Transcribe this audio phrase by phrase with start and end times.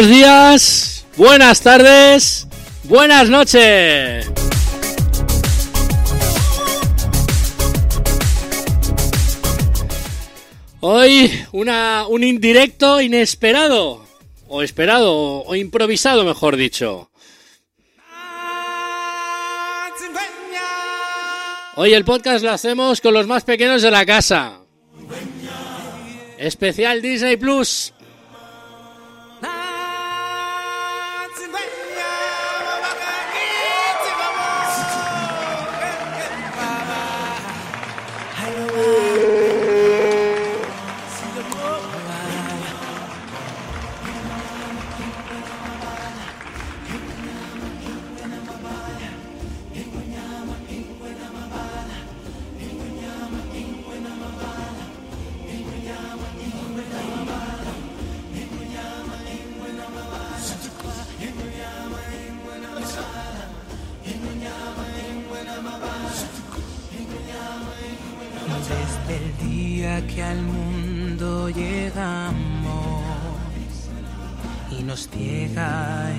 [0.00, 2.48] Buenos días, buenas tardes,
[2.84, 4.32] buenas noches.
[10.80, 14.06] Hoy una, un indirecto inesperado,
[14.48, 17.10] o esperado, o improvisado, mejor dicho.
[21.76, 24.60] Hoy el podcast lo hacemos con los más pequeños de la casa.
[26.38, 27.92] Especial Disney Plus.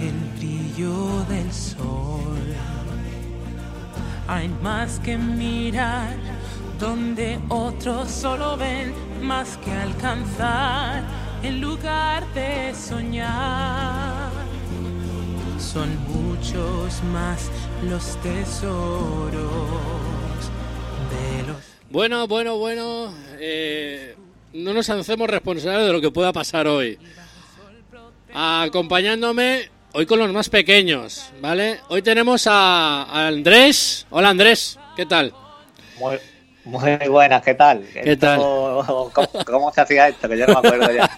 [0.02, 2.56] El brillo del sol,
[4.28, 6.16] hay más que mirar
[6.80, 11.04] donde otros solo ven, más que alcanzar
[11.44, 14.32] en lugar de soñar.
[15.60, 17.50] Son muchos más
[17.88, 19.32] los tesoros
[21.12, 21.58] de los
[21.90, 23.14] Bueno, bueno, bueno.
[23.40, 24.16] eh,
[24.54, 26.98] no nos hacemos responsables de lo que pueda pasar hoy.
[28.34, 31.80] Acompañándome hoy con los más pequeños, ¿vale?
[31.90, 34.06] Hoy tenemos a, a Andrés.
[34.10, 35.34] Hola Andrés, ¿qué tal?
[36.00, 36.18] Muy,
[36.64, 37.84] Muy buenas, ¿qué tal?
[37.94, 38.38] ¿Qué tal?
[38.40, 39.12] ¿Cómo,
[39.46, 40.30] cómo se hacía esto?
[40.30, 41.10] Que yo no me acuerdo ya.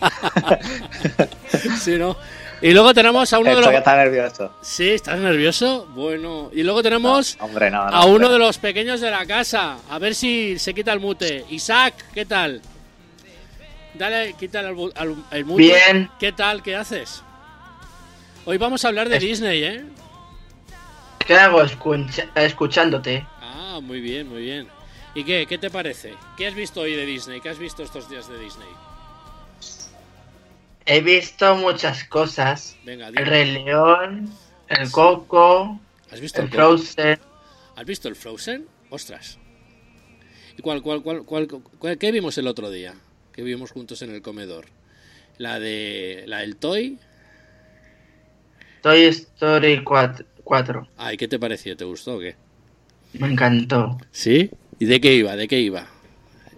[1.80, 2.16] sí, ¿no?
[2.62, 3.78] Y luego tenemos a uno Estoy de los...
[3.80, 4.54] hasta nervioso.
[4.62, 5.86] Sí, ¿estás nervioso?
[5.94, 6.50] Bueno.
[6.54, 8.30] Y luego tenemos No, hombre, no, no, a uno hombre.
[8.32, 9.78] de los pequeños de la casa.
[9.90, 11.46] A ver si se quita el mute.
[11.50, 12.62] Isaac, ¿qué tal?
[13.96, 15.64] Dale, quítale el, bu- al- el mute.
[15.64, 16.10] Bien.
[16.20, 16.64] ¿Qué tal?
[16.64, 17.22] ¿Qué haces?
[18.46, 19.86] Hoy vamos a hablar de Disney, ¿eh?
[21.20, 23.26] ¿Qué hago escucha- escuchándote?
[23.40, 24.68] Ah, muy bien, muy bien.
[25.16, 25.46] ¿Y qué?
[25.48, 26.16] ¿Qué te parece?
[26.36, 27.40] ¿Qué has visto hoy de Disney?
[27.40, 28.68] ¿Qué has visto estos días de Disney?
[30.86, 32.76] He visto muchas cosas.
[32.84, 33.16] Venga, El.
[33.26, 34.30] Rey León,
[34.68, 35.80] el Coco,
[36.12, 36.50] ¿Has visto el?
[36.50, 37.20] Frozen.
[37.76, 38.68] ¿Has visto el Frozen?
[38.90, 39.38] Ostras.
[40.58, 42.94] ¿Y cuál, cuál, cuál, cuál, cuál- qué vimos el otro día?
[43.34, 44.66] Que vimos juntos en el comedor.
[45.38, 47.00] La de la del Toy.
[48.82, 50.26] Toy Story 4.
[50.44, 50.88] 4.
[50.98, 51.76] Ay, ¿qué te pareció?
[51.76, 52.36] ¿Te gustó o qué?
[53.14, 53.98] Me encantó.
[54.12, 54.52] ¿Sí?
[54.80, 55.36] ¿Y de qué iba?
[55.36, 55.88] ¿De qué iba?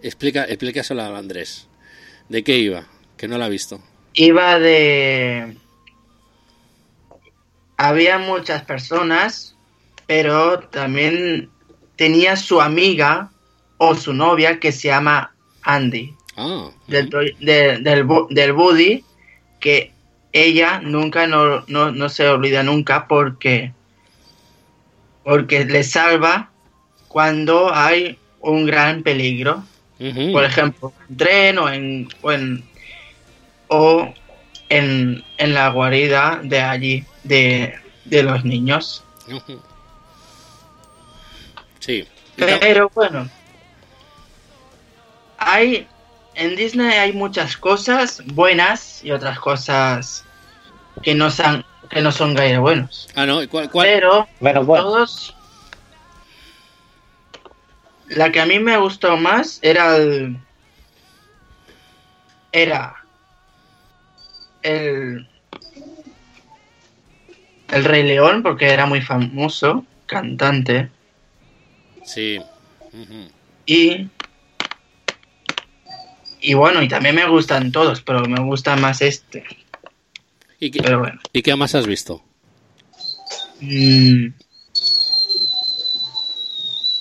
[0.01, 1.67] Explica, explícaselo a Andrés.
[2.29, 2.87] ¿De qué iba?
[3.17, 3.81] Que no la ha visto.
[4.13, 5.57] Iba de...
[7.77, 9.55] Había muchas personas,
[10.07, 11.49] pero también
[11.97, 13.31] tenía su amiga
[13.77, 16.15] o su novia que se llama Andy.
[16.37, 19.03] Ah, del, de- del, del Buddy
[19.59, 19.91] que
[20.33, 23.71] ella nunca no, no, no se olvida nunca porque
[25.23, 26.51] porque le salva
[27.07, 29.63] cuando hay un gran peligro
[30.33, 32.63] por ejemplo en tren o en o en,
[33.69, 34.13] o
[34.69, 37.73] en, en la guarida de allí de,
[38.03, 39.03] de los niños.
[41.79, 42.05] Sí.
[42.35, 43.29] Pero bueno,
[45.37, 45.87] hay
[46.35, 50.25] en Disney hay muchas cosas buenas y otras cosas
[51.01, 53.07] que no son que no son gaire buenos.
[53.15, 53.43] Ah, no.
[53.43, 53.87] ¿y ¿Cuál, cuál?
[53.87, 54.83] Pero Menos bueno.
[54.85, 55.35] todos
[58.07, 60.37] la que a mí me gustó más era el
[62.51, 62.95] era
[64.61, 65.27] el
[67.71, 70.89] el Rey León porque era muy famoso cantante
[72.05, 72.39] Sí.
[73.65, 74.07] Y.
[76.47, 79.43] Y bueno, y también me gustan todos, pero me gusta más este.
[80.59, 81.19] ¿Y qué, Pero bueno.
[81.33, 82.21] ¿Y qué más has visto?
[83.61, 84.27] Mm.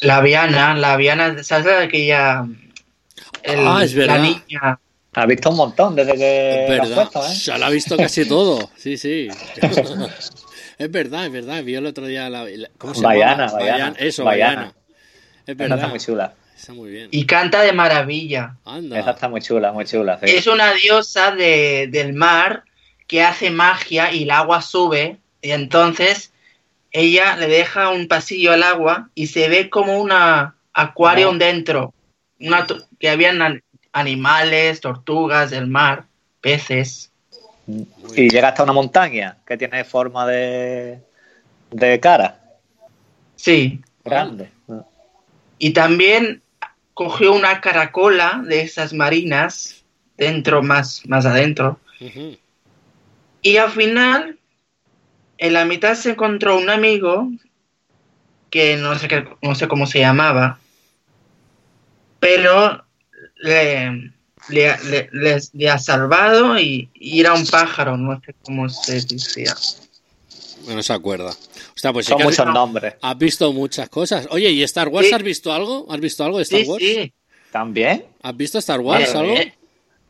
[0.01, 2.47] La Viana, la Viana, ¿sabes la que ya.
[3.47, 4.17] Ah, es verdad.
[4.17, 4.81] La niña.
[5.15, 7.11] Has visto un montón desde que Es lo has verdad.
[7.13, 7.35] puesto, ¿eh?
[7.37, 8.71] Se lo ha visto casi todo.
[8.77, 9.29] Sí, sí.
[10.79, 11.63] es verdad, es verdad.
[11.63, 12.45] Vi el otro día la.
[12.45, 13.47] la- ¿Cómo se llama?
[13.99, 14.25] Eso.
[14.25, 14.75] Baiana.
[15.47, 15.79] Es verdad.
[15.79, 16.35] está muy chula.
[16.57, 17.09] Está muy bien.
[17.11, 18.57] Y canta de maravilla.
[18.65, 18.99] Anda.
[18.99, 20.19] Esa está muy chula, muy chula.
[20.23, 20.27] sí.
[20.31, 22.65] Es una diosa de, del mar
[23.07, 25.19] que hace magia y el agua sube.
[25.43, 26.33] Y entonces
[26.91, 31.39] ella le deja un pasillo al agua y se ve como una acuario No.
[31.39, 31.95] dentro.
[32.41, 32.67] Una
[32.99, 33.63] que habían an-
[33.93, 36.05] animales, tortugas del mar,
[36.41, 37.11] peces.
[38.17, 40.99] Y llega hasta una montaña que tiene forma de,
[41.71, 42.41] de cara.
[43.37, 43.81] Sí.
[44.05, 44.51] Grande.
[45.59, 46.43] Y también
[46.95, 49.85] cogió una caracola de esas marinas
[50.17, 51.79] dentro, más, más adentro.
[53.43, 54.39] Y al final,
[55.39, 57.29] en la mitad se encontró un amigo
[58.51, 60.59] que no sé, qué- no sé cómo se llamaba,
[62.21, 62.85] pero
[63.37, 64.13] le,
[64.49, 69.01] le, le- le- le ha salvado y, y era un pájaro, no sé cómo se
[69.03, 69.55] decía.
[70.69, 71.35] No se acuerda.
[71.77, 72.95] O sea, pues sí Son has, muchos nombres.
[73.03, 74.29] has visto muchas cosas.
[74.31, 75.09] Oye, ¿y Star Wars?
[75.09, 75.15] Sí.
[75.15, 75.87] ¿Has visto algo?
[75.91, 76.83] ¿Has visto algo de Star Sí, Wars?
[76.85, 77.13] sí.
[77.51, 78.05] ¿También?
[78.23, 79.15] ¿Has visto Star Wars?
[79.15, 79.35] ¿Algo?
[79.35, 79.53] eh,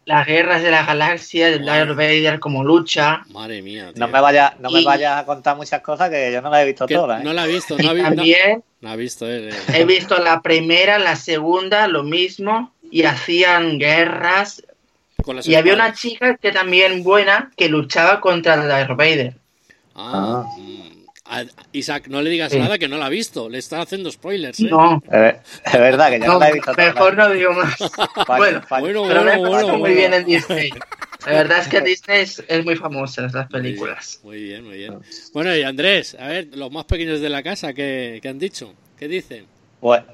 [0.07, 1.65] Las guerras de la galaxia, Wow.
[1.67, 3.23] Darth Vader como lucha.
[3.31, 3.91] Madre mía.
[3.95, 4.01] tío.
[4.07, 6.67] No me vaya, no me vayas a contar muchas cosas que yo no las he
[6.67, 7.21] visto Que todas.
[7.23, 7.25] ¿eh?
[7.25, 7.79] No la ha visto.
[7.79, 9.27] No ha, vi- no- también no ha visto.
[9.31, 9.53] eh, eh.
[9.73, 14.63] he visto la primera, la segunda, lo mismo, y hacían guerras
[15.23, 19.35] Con las Y había una chica que también buena que luchaba contra Darth Vader.
[19.95, 20.57] Ah, Ah.
[21.27, 22.59] A- Isaac, no le digas Sí.
[22.59, 23.49] nada que no la ha visto.
[23.49, 24.61] Le está haciendo spoilers.
[24.61, 24.69] ¿eh?
[24.71, 27.75] No, Es es verdad que yo no, no, las he visto mejor no digo más.
[28.27, 28.63] Bueno.
[28.69, 29.95] Bueno, pero me bueno, paso bueno, muy bueno.
[29.97, 30.71] bien en Disney.
[31.27, 34.21] La verdad es que Disney es, es muy famosa las películas.
[34.23, 34.99] Muy bien, muy bien.
[35.33, 38.75] Bueno, y Andrés, a ver, los más pequeños de la casa, ¿qué, qué han dicho?
[38.99, 39.47] ¿Qué dicen?
[39.81, 40.05] Bueno,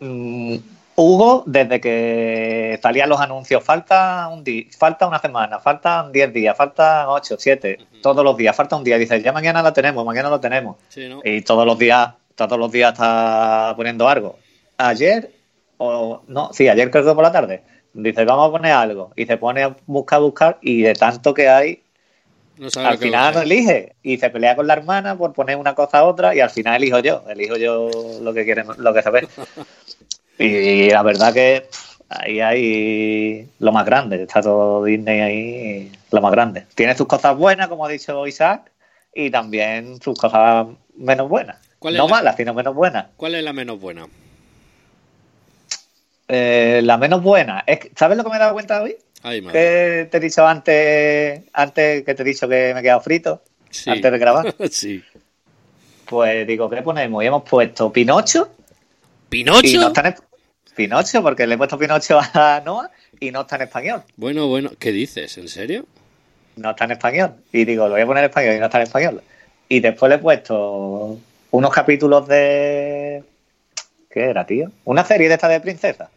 [0.00, 0.56] mm,
[0.98, 6.56] Hugo, desde que salían los anuncios, falta un día, falta una semana, faltan 10 días,
[6.56, 8.96] faltan 8, 7, todos los días, falta un día.
[8.96, 10.76] Dice, ya mañana lo tenemos, mañana lo tenemos.
[10.88, 11.20] Sí, ¿no?
[11.22, 14.38] Y todos los días, todos los días está poniendo algo.
[14.78, 15.30] Ayer,
[15.76, 17.62] o no, sí, ayer creo que por la tarde,
[17.92, 19.12] dice, vamos a poner algo.
[19.16, 21.82] Y se pone a buscar, buscar, y de tanto que hay,
[22.56, 23.96] No sabe al final no elige.
[24.02, 26.76] Y se pelea con la hermana por poner una cosa a otra, y al final
[26.76, 27.90] elijo yo, elijo yo
[28.22, 29.02] lo que quieren, lo que.
[30.38, 34.22] Y la verdad que pff, ahí hay lo más grande.
[34.22, 36.66] Está todo Disney ahí, lo más grande.
[36.74, 38.70] Tiene sus cosas buenas, como ha dicho Isaac,
[39.14, 40.66] y también sus cosas
[40.96, 41.56] menos buenas.
[41.78, 43.06] ¿Cuál es No la- malas, sino menos buenas.
[43.16, 44.06] ¿Cuál es la menos buena?
[46.28, 47.62] Eh, la menos buena.
[47.66, 48.96] Es que- ¿Sabes lo que me he dado cuenta hoy?
[49.22, 49.40] Ay.
[49.42, 53.42] Que te he dicho antes, antes que te he dicho que me he quedado frito,
[53.70, 53.90] Sí.
[53.90, 54.54] antes de grabar.
[54.70, 55.02] sí.
[56.06, 57.22] Pues digo, ¿qué ponemos?
[57.22, 58.50] Y hemos puesto Pinocho
[59.26, 59.80] y ¿Pinocho?
[59.80, 60.14] no está en
[60.74, 64.02] Pinocho, porque le he puesto Pinocho a Noah y no está en español.
[64.16, 65.36] Bueno, bueno, ¿qué dices?
[65.38, 65.86] ¿En serio?
[66.56, 67.34] No está en español.
[67.52, 69.22] Y digo, lo voy a poner en español y no está en español.
[69.68, 71.18] Y después le he puesto
[71.50, 73.24] unos capítulos de.
[74.10, 74.70] ¿Qué era, tío?
[74.84, 76.10] Una serie de esta de princesa.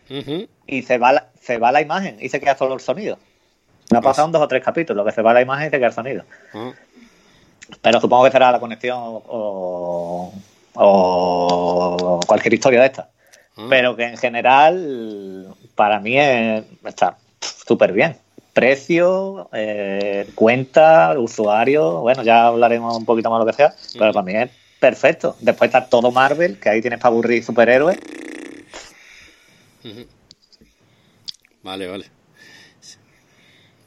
[0.68, 3.18] Y se va, la, se va la imagen y se queda solo el sonido.
[3.92, 5.78] Me ha pasado en dos o tres capítulos, que se va la imagen y se
[5.78, 6.24] queda el sonido.
[6.54, 6.72] Ah.
[7.82, 10.34] Pero supongo que será la conexión o,
[10.82, 13.10] o cualquier historia de esta.
[13.58, 13.68] Ah.
[13.70, 18.18] Pero que en general, para mí es- está súper bien.
[18.54, 24.26] Precio, eh, cuenta, usuario, bueno, ya hablaremos un poquito más lo que sea, pero para
[24.26, 25.36] mí es perfecto.
[25.40, 27.98] Después está todo Marvel, que ahí tienes para aburrir superhéroes.
[31.64, 32.06] Vale, vale.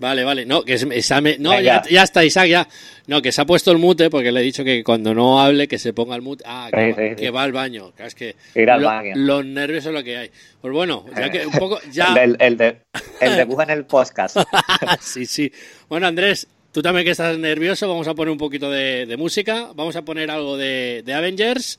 [0.03, 0.45] Vale, vale.
[0.45, 2.69] No, que esa me- no ya, ya está, Isaac, ya.
[3.07, 5.69] No, que se ha puesto el mute porque le he dicho que cuando no hable
[5.69, 6.43] que se ponga el mute.
[6.45, 7.17] Ah, que, Sí, va, sí, sí.
[7.17, 7.93] que va al baño.
[7.99, 9.13] Es que Ir al lo- baño.
[9.15, 10.31] los nervios es lo que hay.
[10.61, 11.79] Pues bueno, ya que un poco.
[11.93, 12.15] Ya.
[12.21, 12.79] El, el, de,
[13.21, 14.37] el debut en el podcast.
[15.01, 15.53] sí, sí.
[15.89, 19.69] Bueno, Andrés, tú también que estás nervioso, vamos a poner un poquito de, de música.
[19.77, 21.79] Vamos a poner algo de, de Avengers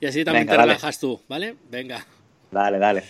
[0.00, 0.72] y así también Venga, te dale.
[0.74, 1.56] relajas tú, ¿vale?
[1.72, 2.06] Venga.
[2.52, 3.02] Dale, dale.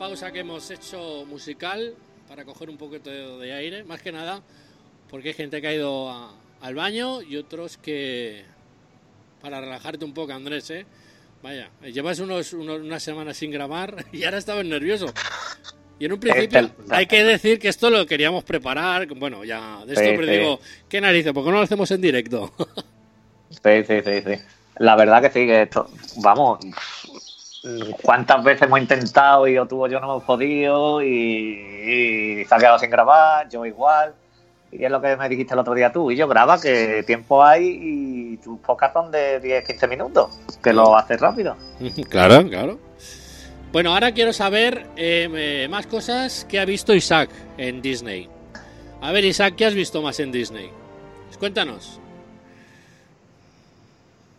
[0.00, 1.92] Pausa que hemos hecho musical,
[2.26, 4.40] para coger un poquito de, aire, más que nada,
[5.10, 8.44] porque hay gente que ha ido a- al baño y otros que.
[9.42, 10.86] para relajarte un poco, Andrés, ¿eh?
[11.42, 15.06] Vaya, llevas unos, unos- unas semanas sin grabar y ahora estabas nervioso.
[15.98, 19.06] Y en un principio Este- hay que decir que esto lo queríamos preparar.
[19.08, 20.32] Bueno, ya de esto, Sí, pero sí.
[20.32, 21.32] digo, ¿qué narices?
[21.34, 22.52] ¿Por qué no lo hacemos en directo?
[23.50, 24.42] Sí, sí, sí, sí.
[24.78, 25.90] La verdad que sí, que esto,
[26.22, 26.60] vamos,
[28.02, 32.54] cuántas veces hemos intentado y o tú o yo no hemos podido y, y se
[32.54, 34.14] ha quedado sin grabar, yo igual.
[34.72, 36.10] Y es lo que me dijiste el otro día tú.
[36.10, 40.72] Y yo graba que tiempo hay y tus podcasts son de 10, 15 minutos, que
[40.72, 41.56] lo haces rápido.
[42.08, 42.78] claro, claro.
[43.72, 48.28] Bueno, ahora quiero saber eh, eh, más cosas que ha visto Isaac en Disney.
[49.00, 50.70] A ver, Isaac, ¿qué has visto más en Disney?
[51.38, 51.98] Cuéntanos.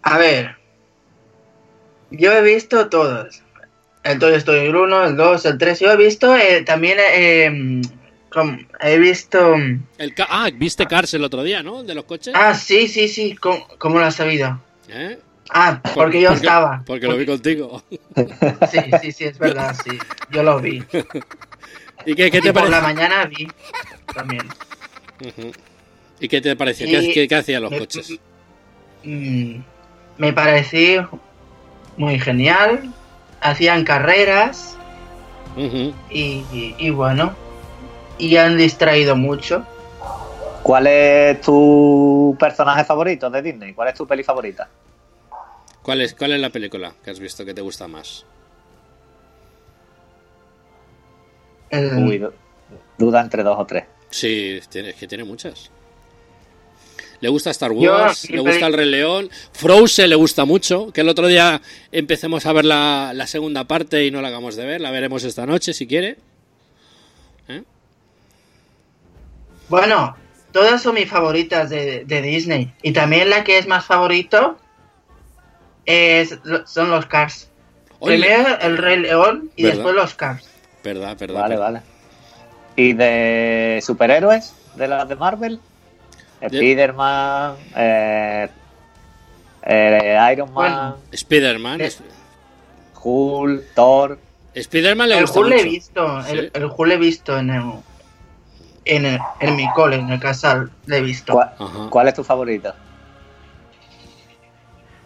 [0.04, 0.61] A ver.
[2.12, 3.42] Yo he visto todos.
[4.04, 5.80] El Toy Story 1, el 2, el 3.
[5.80, 6.98] Yo he visto eh, también.
[7.00, 7.82] eh,
[8.82, 9.56] he visto.
[9.98, 11.82] El ca- ah, viste Cars el otro día, ¿no?
[11.82, 12.34] El de los coches.
[12.36, 13.36] Ah, sí, sí, sí.
[13.36, 14.60] ¿Cómo, cómo lo has sabido?
[14.90, 15.20] ¿Eh?
[15.52, 16.82] Ah, porque yo estaba.
[16.86, 17.84] Porque lo vi contigo.
[18.72, 19.98] Sí, sí, sí, es verdad, sí.
[20.32, 20.84] Yo lo vi.
[22.06, 22.72] ¿Y qué, qué Y te por parece?
[22.72, 23.48] la mañana vi
[24.14, 24.48] también.
[26.20, 26.88] ¿Y qué te pareció?
[26.88, 28.14] Y- ¿Qué, qué, qué hacían los me- coches?
[29.04, 29.56] Mm,
[30.18, 31.10] me pareció
[31.98, 32.92] muy genial.
[33.42, 34.78] Hacían carreras
[36.10, 37.36] y, y- y bueno.
[38.18, 39.66] Y han distraído mucho.
[40.64, 43.74] ¿Cuál es tu personaje favorito de Disney?
[43.74, 44.70] ¿Cuál es tu peli favorita?
[45.82, 48.26] ¿Cuál, es, ¿Cuál es la película que has visto que te gusta más?
[51.72, 52.24] Uy,
[52.98, 53.86] duda entre dos o tres.
[54.10, 55.72] Sí, tiene, es que tiene muchas.
[57.22, 61.10] Le gusta Star Wars, le gusta El Rey León, Frozen le gusta mucho, que el
[61.10, 61.62] otro día
[61.92, 65.24] empecemos a ver la, la segunda parte y no la hagamos de ver, la veremos
[65.24, 66.18] esta noche si quiere.
[67.48, 67.62] ¿Eh?
[69.70, 70.16] Bueno,
[70.52, 72.74] todas son mis favoritas de, de Disney.
[72.82, 74.58] Y también la que es más favorito
[75.86, 77.50] es, son los Cars.
[78.00, 79.76] Oye, Primero el Rey León y ¿Verdad?
[79.78, 80.50] después los Cars.
[80.84, 81.42] Verdad, verdad.
[81.42, 81.72] Vale, verdad.
[81.74, 81.82] vale.
[82.76, 84.54] ¿Y de superhéroes?
[84.76, 85.60] ¿De las de Marvel?
[86.42, 88.48] Spider-Man, eh,
[89.64, 90.98] eh, Iron Man, Bueno.
[91.12, 91.82] Spider-Man.
[91.82, 91.86] Eh.
[91.86, 92.02] es-
[93.04, 94.20] Hulk, Thor.
[94.54, 95.70] Spider-Man le El gusta Hulk le he mucho.
[95.72, 96.32] visto, Sí.
[96.38, 97.64] el, el Hulk he visto en el,
[98.86, 101.34] en, el- en mi cole, en el casal, le he visto.
[101.34, 101.54] ¿Cuál,
[101.90, 102.74] cuál es tu favorito?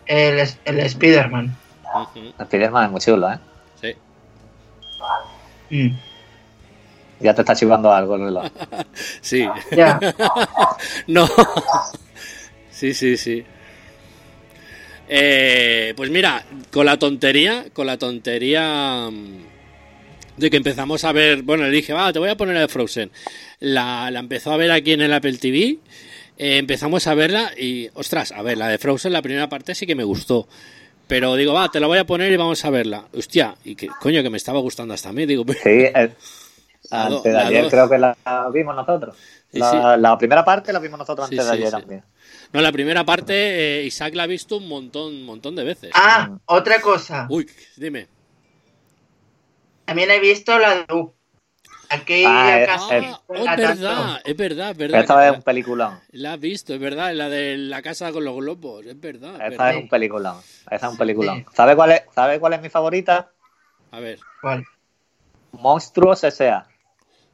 [0.06, 1.56] El, el Spider-Man.
[1.94, 3.40] Ujú, Spider-Man es muy chulo, ¿eh?
[3.82, 3.96] Sí.
[5.70, 5.96] Mm.
[7.26, 8.46] Ya te está chivando algo el reloj.
[9.22, 9.46] Sí.
[9.76, 10.00] Ya,
[11.08, 11.28] No.
[12.72, 13.44] Sí, sí, sí.
[15.08, 19.38] Eh, pues mira, con la tontería, con la tontería mm,
[20.38, 22.68] de que empezamos a ver, bueno, le dije, va, te voy a poner la de
[22.68, 23.12] Frozen.
[23.60, 25.78] La, la empezó a ver aquí en el Apple TV.
[26.38, 29.86] eh, empezamos a verla y, ostras, a ver, la de Frozen, la primera parte sí
[29.86, 30.48] que me gustó.
[31.08, 33.06] Pero digo, va, te la voy a poner y vamos a verla.
[33.14, 35.28] Hostia, y que coño, que me estaba gustando hasta a mí.
[35.28, 36.16] Digo, Sí, el- do-
[36.92, 37.72] antes de ayer dos.
[37.72, 38.16] creo que la
[38.54, 39.16] vimos nosotros.
[39.52, 40.02] Sí, La, sí.
[40.02, 41.72] la primera parte la vimos nosotros Sí, antes de ayer sí.
[41.72, 42.04] también.
[42.54, 45.92] no, la primera parte, eh, Isaac la ha visto un montón, montón de veces.
[45.94, 47.28] Ah, otra cosa.
[47.30, 48.08] Uy, dime.
[49.86, 51.14] También he visto la de U.
[51.88, 55.00] Aquella Ah, es- casa Ah, suena es verdad, es verdad, es verdad.
[55.02, 56.00] esta es un peliculón.
[56.12, 59.36] La has visto, es verdad, la de la casa con los globos, es verdad.
[59.36, 59.70] es Esta verdad.
[59.70, 60.38] es un peliculón.
[60.72, 61.38] Esta es un peliculón.
[61.38, 61.46] Sí.
[61.54, 63.30] ¿Sabe cuál es, ¿Sabe cuál es mi favorita?
[63.92, 64.20] A ver.
[64.42, 64.66] ¿Cuál?
[65.52, 66.68] Monstruos S.A.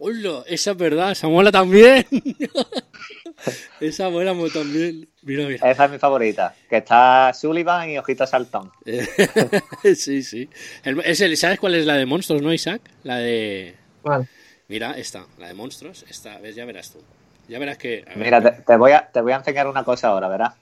[0.04, 2.04] Hola, esa es verdad, esa mola también.
[3.80, 5.08] esa mola mo- también.
[5.22, 5.70] Mira, mira.
[5.70, 6.56] Esa es mi favorita.
[6.68, 8.72] Que está Sullivan y Ojito Saltón.
[9.96, 10.50] sí, sí.
[10.84, 12.82] El- es el- ¿Sabes cuál es la de monstruos, no, Isaac?
[13.04, 13.76] La de.
[14.02, 14.28] ¿Cuál?
[14.70, 16.04] Mira, esta, la de monstruos.
[16.10, 17.00] Esta, ves, ya verás tú.
[17.48, 18.04] Ya verás que.
[18.08, 20.56] a ver, Mira, te, te voy a, te voy a enseñar una cosa ahora, ¿verdad?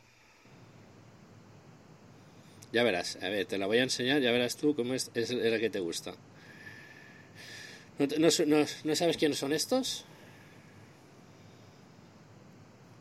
[2.73, 5.31] Ya verás, a ver, te la voy a enseñar, ya verás tú cómo es, es
[5.31, 6.11] la que te gusta.
[7.99, 10.05] ¿No, no, no- no sabes quiénes son estos?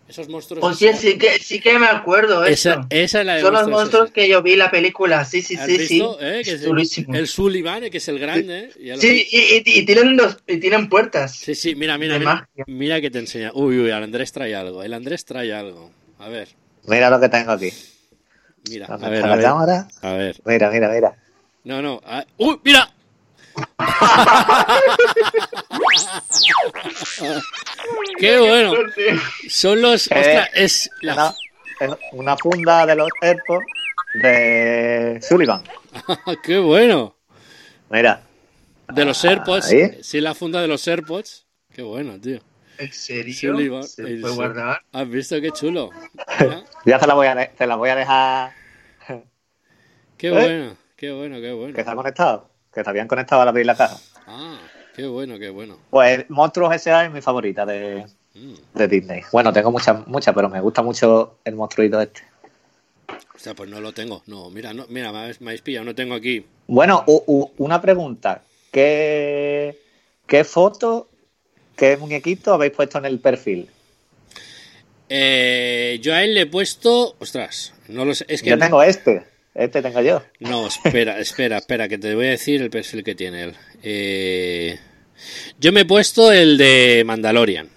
[0.09, 0.65] Esos monstruos.
[0.65, 2.87] Oye, sí que, sí que me acuerdo esa, eso.
[2.89, 5.25] esa es la de Son los monstruos, que yo vi en la película.
[5.27, 6.19] Sí, sí, ¿Has sí, visto?
[6.19, 6.25] sí.
[6.27, 8.71] Eh, que Es el, el Sullivan, eh, que es el grande.
[8.79, 11.37] eh, Sí, y, y- y tienen los, y tienen puertas.
[11.37, 13.53] sí, sí, mira, mira, mira, mira que te enseña.
[13.55, 14.83] Uy, uy, el Andrés trae algo.
[14.83, 15.91] El Andrés trae algo.
[16.19, 16.49] A ver,
[16.87, 17.71] Mira lo que tengo aquí.
[18.71, 19.45] mira, a ¿Dónde ver, está a la ver.
[19.45, 19.89] cámara?
[20.01, 20.37] A ver.
[20.47, 21.17] Mira, mira, mira.
[21.65, 22.01] No, no.
[22.05, 22.91] a- ¡Uy, mira!
[28.19, 28.73] ¡Qué bueno!
[29.49, 30.11] Son los.
[30.11, 31.35] Eh, ostras, es la.
[32.13, 33.67] Una, funda de los AirPods
[34.15, 35.63] de Sullivan.
[36.43, 37.15] ¡Qué bueno!
[37.91, 38.23] Mira.
[38.93, 39.67] De los AirPods.
[39.67, 39.99] Ahí.
[40.03, 41.47] Sí, la funda de los AirPods.
[41.73, 42.41] ¡Qué bueno, tío!
[42.79, 43.35] ¿En serio?
[43.35, 43.85] Sullivan.
[43.85, 44.35] ¿Se puede sí.
[44.35, 44.83] guardar?
[44.93, 45.91] ¿Has visto qué chulo?
[46.85, 48.53] Ya te la voy a, te la voy a dejar
[50.17, 50.31] ¡Qué ¿Eh?
[50.31, 50.77] bueno!
[50.97, 51.75] ¡Qué bueno, qué bueno!
[51.75, 52.51] que está conectado.
[52.73, 53.97] Que te habían conectado al abrir la caja.
[54.27, 54.59] ¡Ah!
[54.95, 55.79] ¡Qué bueno, qué bueno!
[55.91, 57.07] Pues Monstruos S.A.
[57.07, 58.55] es mi favorita de, Mm.
[58.75, 59.23] de Disney.
[59.33, 62.23] Bueno, tengo muchas, muchas, pero me gusta mucho el monstruito este.
[63.35, 64.23] O sea, pues no lo tengo.
[64.27, 65.85] No, mira, no, mira, me habéis, pillado.
[65.87, 66.45] No tengo aquí.
[66.67, 68.43] Bueno, u- u- una pregunta.
[68.73, 69.79] ¿Qué,
[70.27, 71.09] ¿Qué foto,
[71.77, 73.71] qué muñequito habéis puesto en el perfil?
[75.09, 77.17] Eh, yo a él le he puesto.
[77.19, 78.27] Ostras, no lo sé.
[78.29, 78.51] Es que.
[78.51, 79.25] Yo tengo este.
[79.59, 80.23] Este tengo yo.
[80.39, 83.55] No, espera, espera, espera, que te voy a decir el perfil que tiene él.
[83.83, 84.79] Eh,
[85.59, 87.69] yo me he puesto el de Mandalorian.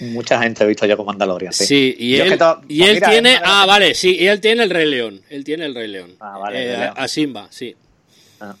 [0.00, 1.52] Mucha gente he visto yo con Mandalorian.
[1.52, 1.66] Sí.
[1.66, 3.38] Sí, y él, y pues él mira, tiene.
[3.44, 5.22] Ah, vale, sí, y él tiene el Rey León.
[5.30, 6.16] Él tiene el Rey León.
[6.18, 6.94] Ah, vale, Eh, León.
[6.96, 7.76] a Simba, sí.
[8.40, 8.56] Ah.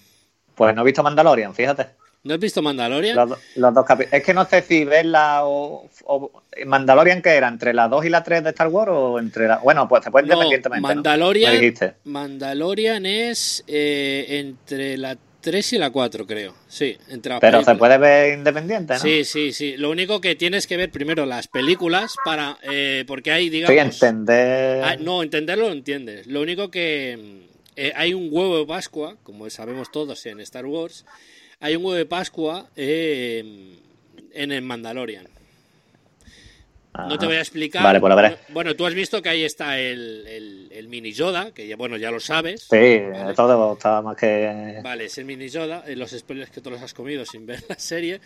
[0.54, 1.86] Pues no he visto Mandalorian, fíjate.
[2.24, 3.16] ¿No has visto Mandalorian?
[3.16, 4.14] Los, los dos capítulos.
[4.14, 8.08] Es que no sé si verla o, o- Mandalorian que era entre la 2 y
[8.08, 9.58] la 3 de Star Wars o entre la.
[9.58, 10.80] Bueno, pues se puede No, independientemente.
[10.82, 11.74] Mandalorian.
[12.04, 16.54] Mandalorian es eh, entre la 3 y la 4, creo.
[16.66, 19.00] Sí, entre Pero se puede ver independiente, ¿no?
[19.00, 19.76] Sí, sí, sí.
[19.76, 22.56] Lo único que tienes que ver primero las películas para.
[22.62, 24.02] eh, porque hay, Sí, digamos.
[24.02, 24.82] entender.
[24.82, 26.26] Ah, no, entenderlo lo entiendes.
[26.26, 31.04] Lo único que eh, hay un huevo de Pascua, como sabemos todos en Star Wars,
[31.64, 33.78] hay un huevo de Pascua eh,
[34.34, 35.26] en el Mandalorian.
[36.92, 37.82] No te voy a explicar.
[37.82, 38.36] Vale, pues lo veré.
[38.50, 41.96] Bueno, tú has visto que ahí está el, el, el mini Yoda, que ya, bueno,
[41.96, 42.64] ya lo sabes.
[42.70, 43.32] Sí, Vale.
[43.34, 44.78] todo está más que.
[44.84, 47.64] Vale, es el mini Yoda, eh, los spoilers que tú los has comido sin ver
[47.66, 48.20] la serie.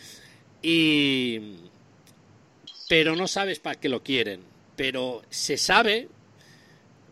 [0.60, 1.60] Y.
[2.88, 4.42] Pero no sabes para qué lo quieren.
[4.74, 6.08] Pero se sabe.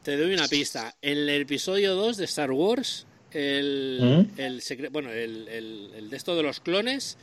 [0.02, 0.96] Te doy una pista.
[1.00, 3.98] En el episodio 2 de Star Wars, el.
[4.36, 4.40] ¿Mm?
[4.40, 7.16] el secre- bueno, el, el, el de esto de los clones.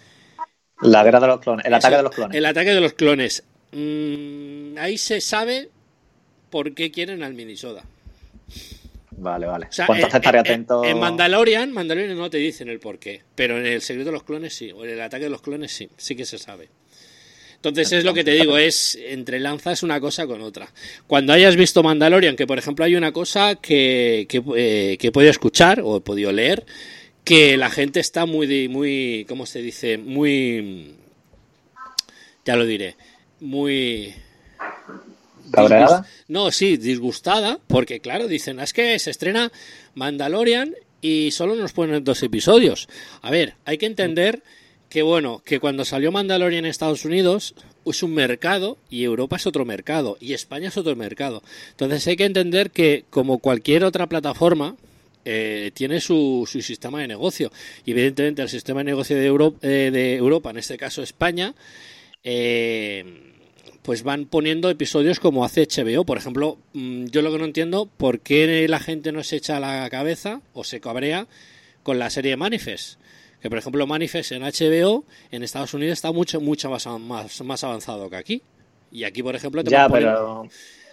[0.82, 2.38] La guerra de los clones, el ataque de los clones.
[2.38, 3.44] El ataque de los clones.
[3.72, 5.70] Mm, ahí se sabe
[6.50, 7.84] por qué quieren al mini Yoda.
[9.16, 9.68] Vale, vale.
[9.68, 10.84] O sea, pues entonces en- estaré en- atento.
[10.84, 14.24] En Mandalorian, Mandalorian no te dicen el por qué, pero en el secreto de los
[14.24, 16.70] clones sí, o en el ataque de los clones sí, sí que se sabe.
[17.64, 20.70] Entonces es lo que te digo, es entrelanzas una cosa con otra.
[21.08, 25.12] Cuando hayas visto Mandalorian, que por ejemplo hay una cosa que, que, eh, que he
[25.14, 26.66] podido escuchar o he podido leer,
[27.24, 29.98] que la gente está muy, muy, ¿cómo se dice?
[29.98, 30.96] Muy,
[32.44, 32.98] ya lo diré,
[33.40, 34.14] muy...
[35.50, 36.06] ¿Cabreada?
[36.28, 39.54] No, sí, disgustada, porque claro, dicen, es que se estrena
[39.96, 42.90] Mandalorian y solo nos ponen dos episodios.
[43.22, 44.44] A ver, hay que entender
[44.94, 49.48] que bueno, que cuando salió Mandalorian en Estados Unidos es un mercado y Europa es
[49.48, 51.42] otro mercado y España es otro mercado.
[51.72, 54.76] Entonces hay que entender que como cualquier otra plataforma
[55.26, 57.52] eh, tiene su, su sistema de negocio
[57.84, 59.26] y evidentemente el sistema de negocio de,
[59.64, 61.56] eh, Europa, en este caso España,
[62.24, 63.34] eh,
[63.82, 66.06] pues van poniendo episodios como hace HBO.
[66.06, 69.60] Por ejemplo, mm, yo lo que no entiendo, ¿por qué la gente no se echa
[69.60, 71.26] la cabeza o se cabrea
[71.82, 73.00] con la serie Manifest?
[73.44, 77.64] Que por ejemplo Manifest en HBO en Estados Unidos está mucho mucho más, más, más
[77.66, 78.42] avanzado que aquí.
[78.90, 80.48] Y aquí, por ejemplo, te Ya, pero.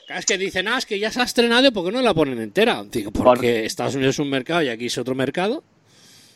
[0.09, 2.41] Es que dicen, ah, es que ya se ha estrenado, ¿por qué no la ponen
[2.41, 2.83] entera?
[2.91, 5.63] Digo, porque Porque- Estados Unidos es un mercado y aquí es otro mercado.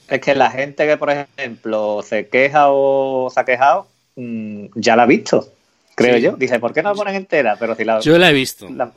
[0.08, 4.94] Es que la gente que, por ejemplo, se queja o se ha quejado, mm, ya
[4.94, 5.48] la ha visto,
[5.96, 6.22] creo Sí.
[6.22, 6.36] yo.
[6.36, 7.56] Dice, ¿por qué no la ponen entera?
[7.58, 8.68] Pero si la, Yo la he visto.
[8.70, 8.92] la-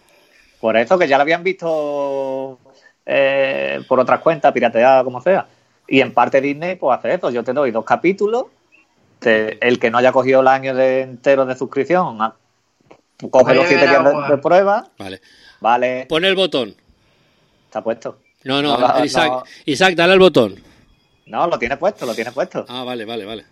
[0.60, 2.60] Por eso que ya la habían visto
[3.08, 5.48] eh, por otras cuentas, pirateada, como sea.
[5.88, 7.30] Y en parte Disney, pues hace eso.
[7.30, 8.46] Yo te doy dos capítulos.
[9.20, 12.36] te- el que no haya cogido el año de entero de suscripción, a-
[13.32, 14.88] coge los siete días de, prueba.
[15.00, 15.22] Vale.
[15.60, 16.76] Vale, Pon el botón.
[17.66, 18.20] está puesto.
[18.44, 19.44] No, no, No, no, Isaac, no.
[19.66, 20.56] Isaac, dale al botón.
[21.26, 22.64] No, lo tiene puesto, lo tiene puesto.
[22.70, 23.46] Ah, vale, vale, vale.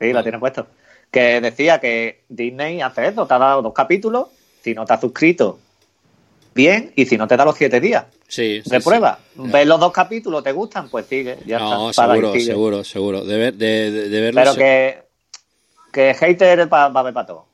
[0.00, 0.66] Sí, lo tiene puesto.
[1.08, 4.26] Que decía que Disney hace eso, te ha dado dos capítulos,
[4.60, 5.60] si no te has suscrito,
[6.52, 8.88] bien, y si no te da los siete días Sí, sí, de sí.
[8.88, 9.18] prueba.
[9.36, 9.42] Ya.
[9.52, 12.06] Ves los dos capítulos, te gustan, pues sigue, ya No, está.
[12.06, 12.44] seguro, sigue.
[12.46, 13.24] seguro, seguro.
[13.26, 14.40] De, ver, de, de, de verlo.
[14.40, 15.02] Pero que,
[15.92, 17.44] que hater va, va a haber para todo.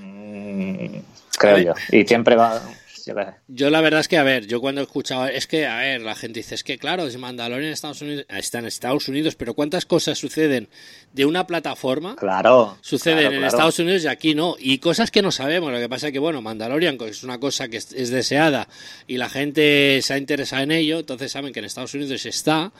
[0.00, 0.96] Mm,
[1.38, 1.64] creo ver.
[1.66, 1.74] yo.
[1.92, 2.60] Y siempre va.
[3.06, 3.30] Yo qué sé.
[3.48, 6.00] Yo la verdad es que, a ver, yo cuando he escuchado, es que, a ver,
[6.00, 9.34] la gente dice, es que claro, es Mandalorian en Estados Unidos, está en Estados Unidos,
[9.34, 10.68] pero ¿cuántas cosas suceden
[11.12, 12.16] de una plataforma?
[12.16, 12.78] Claro.
[12.80, 13.56] Suceden claro, en claro.
[13.56, 14.56] Estados Unidos y aquí no.
[14.58, 15.72] Y cosas que no sabemos.
[15.72, 18.68] Lo que pasa es que, bueno, Mandalorian es una cosa que es, es deseada
[19.06, 22.72] y la gente se ha interesado en ello, entonces saben que en Estados Unidos está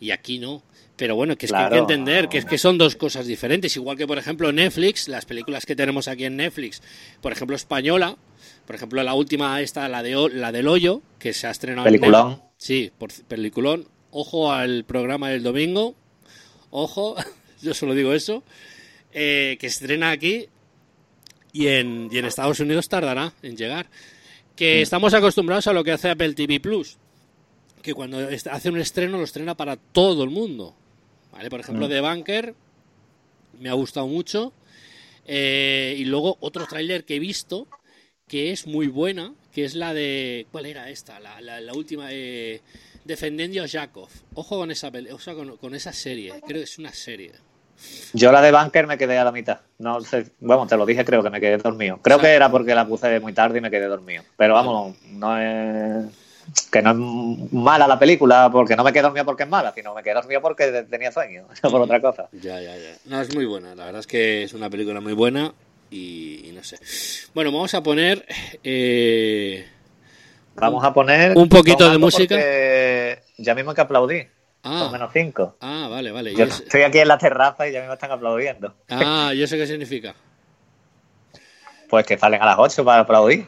[0.00, 0.62] y aquí no.
[0.96, 3.74] Pero bueno, que es que hay que entender que es que son dos cosas diferentes.
[3.74, 6.82] Igual que, por ejemplo, Netflix, las películas que tenemos aquí en Netflix,
[7.22, 8.18] por ejemplo, española,
[8.70, 11.94] por ejemplo, la última esta, la de la del hoyo, que se ha estrenado en
[11.94, 12.40] Peliculón.
[12.56, 13.88] Sí, por peliculón.
[14.12, 15.96] Ojo al programa del domingo.
[16.70, 17.16] Ojo,
[17.62, 18.44] yo solo digo eso.
[19.12, 20.46] eh, que se estrena aquí
[21.52, 23.90] y en, y en Estados Unidos tardará en llegar.
[24.54, 26.96] Que estamos acostumbrados a lo que hace Apple TV Plus,
[27.82, 28.18] que cuando
[28.52, 30.76] hace un estreno lo estrena para todo el mundo.
[31.32, 31.50] ¿Vale?
[31.50, 31.90] Por ejemplo, Mm.
[31.90, 32.54] The Banker
[33.58, 34.52] me ha gustado mucho.
[35.26, 37.66] Eh, y luego otro tráiler que he visto
[38.30, 40.46] que es muy buena, que es la de...
[40.52, 41.18] ¿Cuál era esta?
[41.20, 42.06] La, la, la última...
[42.10, 42.60] Eh,
[43.04, 44.08] Defendiendo a Jakov.
[44.34, 46.32] Ojo con esa, o sea, con, con esa serie.
[46.46, 47.32] Creo que es una serie.
[48.12, 49.60] Yo la de Bunker me quedé a la mitad.
[49.78, 51.98] No sé, bueno, te lo dije, creo que me quedé dormido.
[52.02, 54.22] Creo O sea- que era porque la puse muy tarde y me quedé dormido.
[54.36, 56.04] Pero vamos, no es
[56.70, 59.94] que no es mala la película porque no me quedé dormido porque es mala, sino
[59.94, 62.28] me quedé dormido porque tenía sueño, no por otra cosa.
[62.32, 62.96] Ya, ya, ya.
[63.06, 63.74] No, es muy buena.
[63.74, 65.54] La verdad es que es una película muy buena
[65.90, 66.78] y, y no sé.
[67.34, 68.26] Bueno, vamos a poner...
[68.64, 69.66] eh,
[70.54, 72.36] Vamos a poner Un poquito de música.
[73.38, 74.28] Ya mismo hay que aplaudir.
[74.62, 74.90] Ah.
[74.92, 75.56] Menos 5.
[75.60, 76.34] Ah, vale, vale.
[76.34, 78.74] Yo estoy aquí en la terraza y ya me están aplaudiendo.
[78.90, 80.14] Ah, ¿y eso qué significa?
[81.88, 83.46] Pues que salen a las 8 para aplaudir.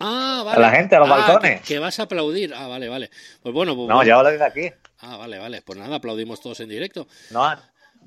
[0.00, 0.60] Ah, vale.
[0.60, 1.60] la gente, a los Ah, balcones.
[1.62, 2.52] Que, que vas a aplaudir.
[2.54, 3.10] Ah, vale, vale.
[3.42, 4.08] Pues bueno, pues No, bueno.
[4.08, 4.70] yo hablo desde aquí.
[5.00, 5.62] Ah, vale, vale.
[5.62, 7.06] Pues nada, aplaudimos todos en directo.
[7.30, 7.48] No,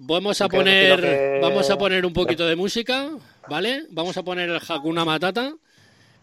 [0.03, 3.09] Vamos a poner, que- vamos a poner un poquito de música,
[3.49, 3.85] ¿vale?
[3.89, 5.53] Vamos a poner el Hakuna Matata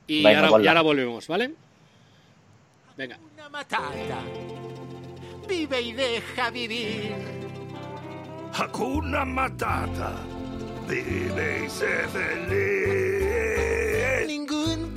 [0.07, 0.65] y, Venga, ahora, ponla.
[0.65, 1.53] y ahora volvemos, ¿vale?
[2.97, 3.19] Venga.
[3.35, 4.21] Una matata.
[5.49, 7.15] Vive y deja vivir.
[8.53, 10.13] Hakuna Matata.
[10.89, 14.27] Vive y sé feliz.
[14.27, 14.95] Ningún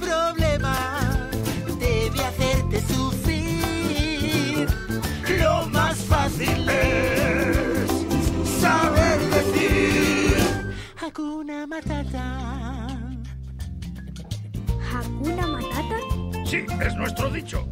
[15.21, 15.99] ¿Hakuna Matata?
[16.45, 17.67] Sí, es nuestro dicho.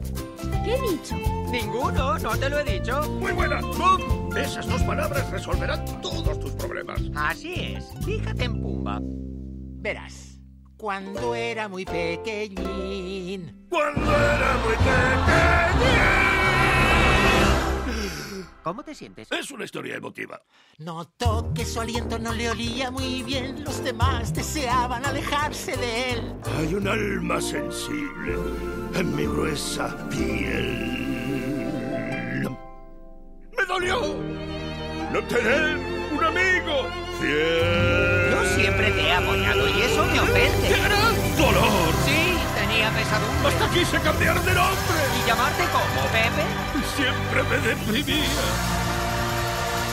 [0.63, 1.15] ¿Qué he dicho?
[1.51, 3.01] Ninguno, no te lo he dicho.
[3.19, 3.59] Muy buena.
[3.61, 4.37] ¡Bum!
[4.37, 7.01] Esas dos palabras resolverán todos tus problemas.
[7.15, 7.91] Así es.
[8.05, 8.99] Fíjate en Pumba.
[9.01, 10.39] Verás,
[10.77, 13.65] cuando era muy pequeñín.
[13.67, 16.38] Cuando era muy pequeño.
[18.69, 19.31] ¿Cómo te sientes?
[19.31, 20.39] Es una historia emotiva.
[20.77, 23.63] Notó que su aliento no le olía muy bien.
[23.63, 26.35] Los demás deseaban alejarse de él.
[26.55, 28.35] Hay un alma sensible
[28.93, 31.65] en mi gruesa piel.
[33.57, 34.15] ¡Me dolió!
[35.13, 35.77] ¡No tener
[36.13, 36.85] un amigo
[37.19, 38.29] fiel!
[38.29, 40.69] Yo siempre te he apoyado y eso me ofende.
[40.69, 41.93] ¡Gran dolor!
[42.05, 43.47] Sí, tenía pesadumbre.
[43.47, 44.99] Hasta quise cambiar de nombre.
[45.17, 46.45] ¿Y llamarte como Pepe?
[46.99, 48.43] Siempre me deprimía.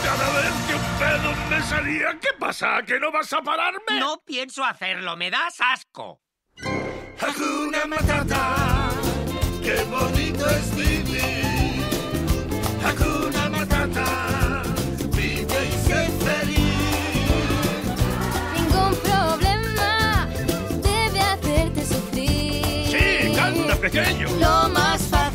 [0.04, 2.82] Cada vez que un pedo me salía, ¿qué pasa?
[2.84, 4.00] ¿Que no vas a pararme?
[4.00, 6.20] No pienso hacerlo, me das asco.
[7.20, 8.90] Hakuna Matata,
[9.62, 11.80] qué bonito es vivir.
[12.84, 14.62] Hakuna Matata,
[15.12, 16.58] vive y sé feliz.
[18.52, 20.28] Ningún problema
[20.82, 22.86] debe hacerte sufrir.
[22.88, 24.28] Sí, canta pequeño.
[24.40, 25.25] Lo más fácil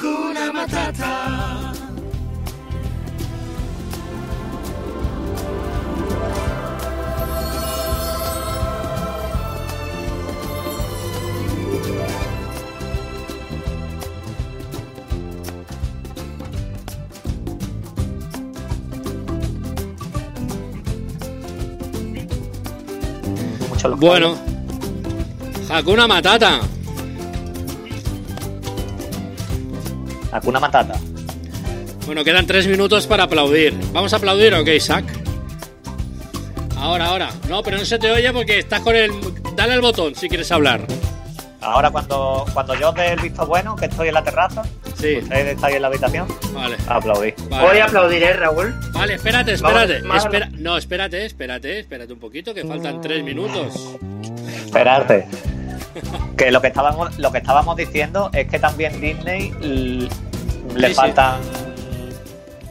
[0.00, 1.12] Hakuna Matata.
[23.98, 24.38] Bueno.
[25.68, 26.79] Hakuna Matata.
[30.32, 30.94] Hakuna Matata.
[32.06, 33.74] Bueno, quedan tres minutos para aplaudir.
[33.92, 35.04] ¿Vamos a aplaudir o qué, Isaac?
[36.76, 37.30] Ahora, ahora.
[37.48, 39.12] No, pero no se te oye porque estás con el...
[39.54, 40.86] Dale al botón si quieres hablar.
[41.60, 44.62] Ahora cuando, cuando yo os dé el visto bueno, que estoy en la terraza,
[44.94, 46.76] Sí, ustedes estáis en la habitación, vale.
[46.86, 47.32] aplaudí.
[47.48, 48.74] Vale, Hoy aplaudiré, Raúl.
[48.92, 50.00] Vale, espérate, espérate.
[50.02, 53.96] Vamos, Espera, no, espérate, espérate, espérate un poquito, que faltan tres minutos.
[54.64, 55.26] Esperarte.
[56.36, 60.94] Que lo que estábamos, lo que estábamos diciendo es que también Disney le Sí, sí.
[60.94, 61.40] faltan.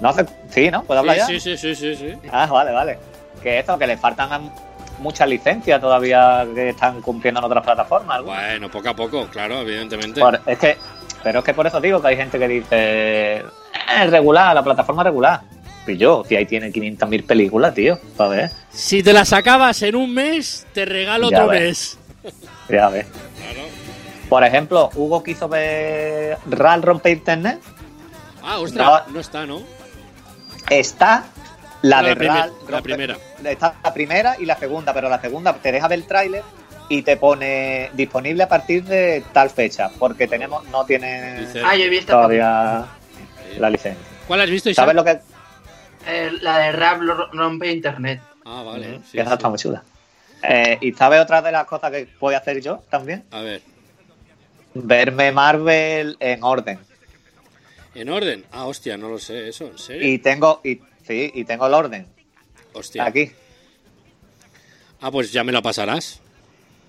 [0.01, 0.25] No hace.
[0.49, 0.83] Sí, ¿no?
[0.83, 1.25] ¿Puedo hablar ya?
[1.25, 2.13] Sí, sí, sí, sí, sí.
[2.31, 2.97] Ah, vale, vale.
[3.43, 4.41] Que eso, que le faltan a-
[4.99, 8.17] muchas licencias todavía que están cumpliendo en otras plataformas.
[8.17, 8.45] algunas.
[8.49, 10.19] Bueno, poco a poco, claro, evidentemente.
[10.19, 10.77] Por- es que,
[11.23, 15.03] pero es que por eso digo que hay gente que dice, es regular, la plataforma
[15.03, 15.41] regular.
[15.87, 19.95] Y yo, si ahí tiene 500.000 películas, tío, para ver, Si te las acabas en
[19.95, 21.97] un mes, te regalo Ya otro ves.
[22.23, 22.33] mes.
[22.69, 23.05] ya ves.
[23.37, 23.67] Claro.
[24.29, 27.59] Por ejemplo, Hugo quiso ver RAL rompe internet,
[28.43, 29.61] Ah, ostras, no está, ¿no?
[30.69, 31.25] está
[31.81, 32.53] la La de primer- RAL.
[32.67, 33.17] la rompe- primera.
[33.43, 36.43] Está la primera y la segunda, pero la segunda te deja ver el tráiler
[36.89, 41.85] y te pone disponible a partir de tal fecha, porque tenemos no tiene Ah, yo
[41.85, 42.85] he visto todavía
[43.57, 44.03] la licencia.
[44.27, 44.83] ¿Cuál has visto, Isaac?
[44.83, 45.19] ¿Sabes lo que
[46.07, 47.01] eh, la de Rap
[47.33, 48.21] rompe internet.
[48.45, 49.01] Ah, vale.
[49.11, 49.33] sí, esa sí.
[49.35, 49.83] está muy chula.
[50.43, 53.25] Eh, ¿Y sabes otra de las cosas que puedo hacer yo también?
[53.31, 53.61] A ver,
[54.73, 56.79] Verme Marvel en orden.
[57.95, 58.45] en orden.
[58.51, 60.07] Ah, hostia, no lo sé, eso, ¿en serio?
[60.07, 62.07] Y tengo, y, sí, y tengo el orden.
[62.73, 63.05] Hostia.
[63.05, 63.31] Aquí.
[65.01, 66.21] Ah, pues ya me la pasarás.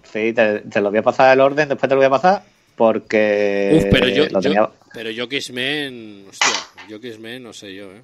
[0.05, 2.43] Sí, te, te lo voy a pasar el orden, después te lo voy a pasar
[2.77, 6.49] porque Uf, pero yo, lo yo- tenía- pero yo X-Men, hostia,
[6.89, 8.03] yo X-Men, no sé yo, ¿eh?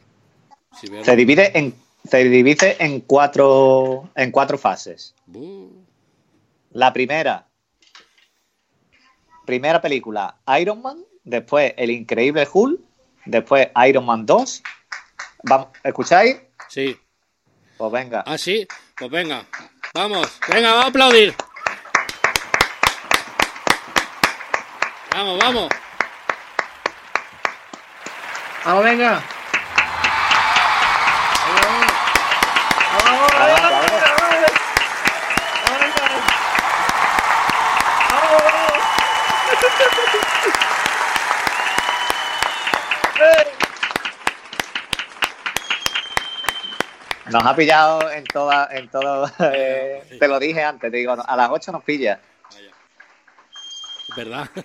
[0.80, 1.74] Si veo- se divide en
[2.08, 5.14] se divide en cuatro en cuatro fases.
[5.26, 5.70] Buh.
[6.72, 7.46] La primera
[9.46, 12.80] primera película Iron Man, después El Increíble Hulk,
[13.24, 14.62] después Iron Man 2.
[15.44, 16.36] Vamos, ¿escucháis?
[16.68, 16.98] Sí.
[17.78, 18.24] Pues venga.
[18.26, 18.66] Ah, sí.
[18.96, 19.46] Pues venga.
[19.94, 20.38] Vamos.
[20.48, 21.34] Venga, vamos a aplaudir.
[25.12, 25.68] Vamos, vamos.
[28.64, 29.35] Vamos, venga.
[47.36, 49.30] Nos ha pillado en toda, en todo.
[49.52, 52.18] eh, te lo dije antes, te digo, a las 8 nos pilla.
[52.54, 52.70] Vaya.
[54.16, 54.48] ¿Verdad?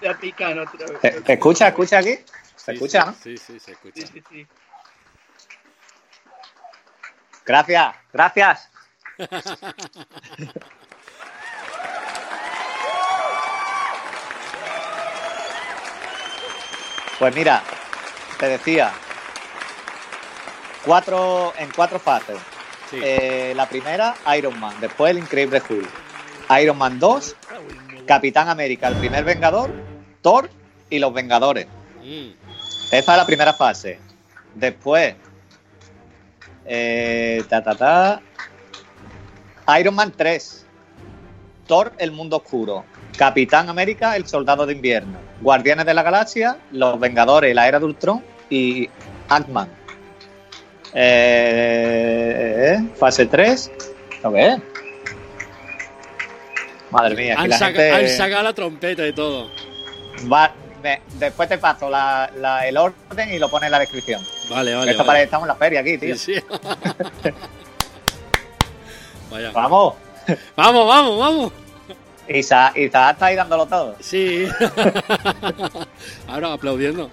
[0.00, 1.00] Ya pican otra vez.
[1.02, 2.14] ¿Te, te escucha, escucha aquí?
[2.14, 2.24] ¿Se
[2.56, 3.14] Sí, escucha, sí, no?
[3.22, 4.00] Sí, sí, se escucha.
[4.00, 4.46] Sí, sí, sí.
[7.44, 8.70] Gracias, gracias.
[17.18, 17.62] Pues mira,
[18.38, 18.94] te decía,
[20.84, 22.38] cuatro, en cuatro fases.
[22.90, 22.98] Sí.
[23.02, 25.88] Eh, la primera, Iron Man, después el Increíble Hulk.
[26.60, 27.36] Iron Man 2,
[28.06, 29.70] Capitán América, el primer Vengador,
[30.20, 30.50] Thor
[30.88, 31.66] y los Vengadores.
[32.02, 32.30] Mm.
[32.90, 33.98] Esa es la primera fase.
[34.54, 35.14] Después,
[36.64, 38.20] eh, ta, ta, ta.
[39.78, 40.66] Iron Man 3,
[41.68, 42.84] Thor, el mundo oscuro,
[43.16, 47.84] Capitán América, el soldado de invierno, Guardianes de la Galaxia, Los Vengadores, la era de
[47.84, 48.88] Ultron y
[49.28, 49.68] Ant-Man.
[50.94, 53.70] Eh, fase 3,
[54.22, 54.56] ¿lo que es?
[56.90, 57.92] Madre mía, Han, la saca- gente...
[57.92, 59.48] han sacado la trompeta y todo.
[60.32, 64.20] Va- me- después te paso la- la- el orden y lo pones en la descripción.
[64.48, 64.90] Vale, vale.
[64.90, 65.06] Esto vale.
[65.06, 66.16] parece que estamos en la feria aquí, tío.
[66.16, 66.40] Sí, sí.
[69.30, 69.52] Vaya.
[69.52, 69.94] Vamos.
[70.56, 71.52] Vamos, vamos, vamos.
[72.28, 73.94] Isa, Isa está ahí dándolo todo.
[74.00, 74.46] Sí.
[76.28, 77.10] Ahora aplaudiendo.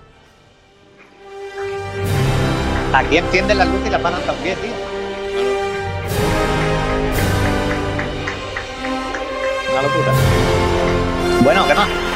[2.94, 4.72] Aquí encienden las luces y las apagan también, tío.
[9.72, 10.12] Una locura.
[11.44, 12.07] Bueno, ¿qué más?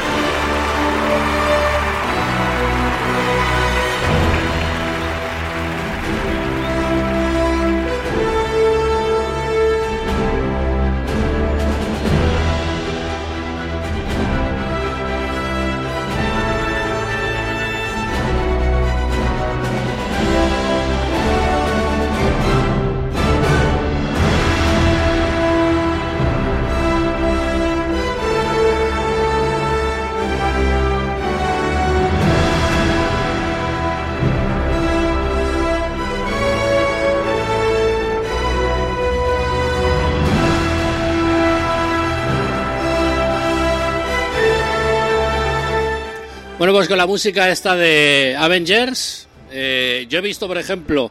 [46.62, 51.10] Bueno, pues con la música esta de Avengers, eh, yo he visto, por ejemplo.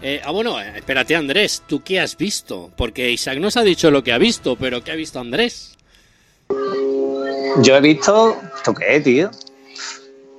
[0.00, 2.70] eh, ah, bueno, eh, espérate, Andrés, ¿tú qué has visto?
[2.78, 5.76] Porque Isaac nos ha dicho lo que ha visto, pero ¿qué ha visto Andrés?
[6.48, 8.40] Yo he visto.
[8.56, 9.30] ¿Esto qué, tío?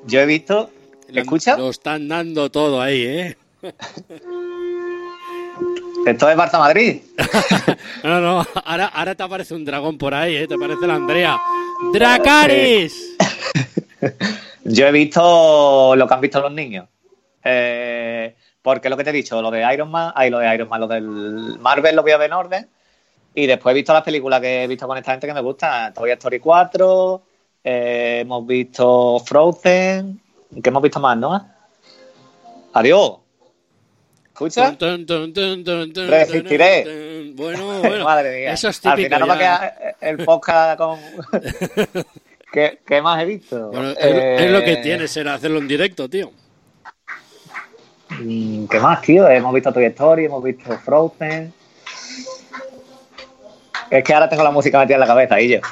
[0.07, 0.71] Yo he visto.
[1.09, 1.55] Lo- ¿Escucha?
[1.55, 3.37] Lo están dando todo ahí, ¿eh?
[6.07, 7.01] Esto es Barça Madrid.
[8.03, 10.47] No, no, ahora, ahora te aparece un dragón por ahí, ¿eh?
[10.47, 11.39] Te aparece la Andrea.
[11.93, 12.93] ¡Dracaris!
[14.63, 16.87] Yo he visto lo que han visto los niños.
[17.43, 20.67] Eh, porque lo que te he dicho, lo de Iron Man, ay, lo de Iron
[20.67, 22.69] Man, lo del Marvel lo voy a ver en orden.
[23.33, 25.93] Y después he visto las películas que he visto con esta gente que me gustan.
[25.93, 27.21] Toy Story 4,
[27.63, 30.19] eh, hemos visto Frozen.
[30.61, 31.47] ¿Qué hemos visto más, no?
[32.73, 33.17] Adiós.
[34.25, 34.75] ¿Escucha?
[36.07, 37.33] Resistiré.
[37.35, 38.03] Bueno, bueno.
[38.05, 38.53] Madre mía.
[38.53, 39.15] Eso es Al típico.
[39.15, 40.99] final no va a quedar el podcast con.
[42.57, 43.67] ¿Qué, qué más he visto?
[43.69, 46.31] Bueno, es, Eh, es lo que tiene ser hacerlo en directo, tío.
[48.17, 49.29] Mm, ¿Qué más, tío?
[49.29, 51.53] Hemos visto Toy Story, hemos visto Frozen.
[53.91, 55.59] Es que ahora tengo la música metida en la cabeza y yo.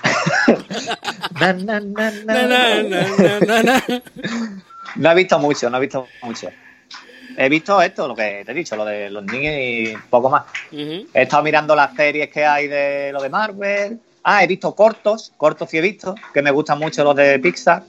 [4.98, 6.50] No he visto mucho, no he visto mucho.
[7.36, 10.44] He visto esto, lo que te he dicho, lo de los niños y poco más.
[10.72, 14.00] He estado mirando las series que hay de lo de Marvel.
[14.28, 17.84] Ah, he visto cortos, cortos sí he visto, que me gustan mucho los de Pixar.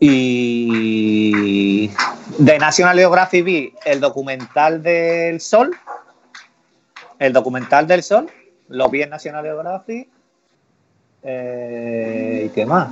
[0.00, 1.88] Y
[2.38, 5.76] de National Geographic vi el documental del Sol.
[7.18, 8.30] El documental del Sol.
[8.68, 10.08] Lo vi en National Geographic.
[11.22, 12.88] Eh, ¿Y qué más?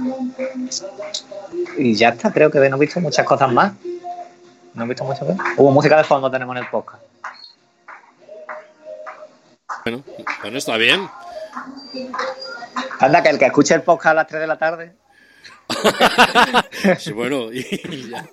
[1.79, 3.73] Y ya está, creo que no he visto muchas cosas más.
[4.75, 5.39] No he visto muchas cosas.
[5.57, 7.03] Hubo música de fondo, tenemos en el podcast.
[9.85, 10.03] Bueno,
[10.43, 11.09] bueno, está bien.
[13.01, 14.97] Anda, que el que escuche el podcast a las 3 de la tarde.
[16.99, 18.29] Sí, bueno, y, y ya.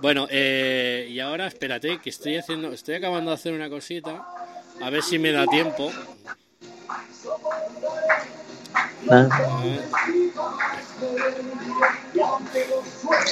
[0.00, 4.26] Bueno, eh, y ahora espérate, que estoy haciendo, estoy acabando de hacer una cosita.
[4.82, 5.90] A ver si me da tiempo.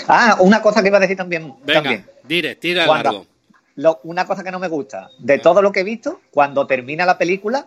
[0.08, 1.54] Ah, una cosa que iba a decir también.
[1.64, 2.06] Venga, también.
[2.24, 3.26] dire, tira largo.
[3.76, 7.06] Lo- una cosa que no me gusta, de todo lo que he visto, cuando termina
[7.06, 7.66] la película,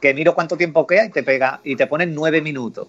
[0.00, 2.88] que miro cuánto tiempo queda y te pega y te ponen nueve minutos.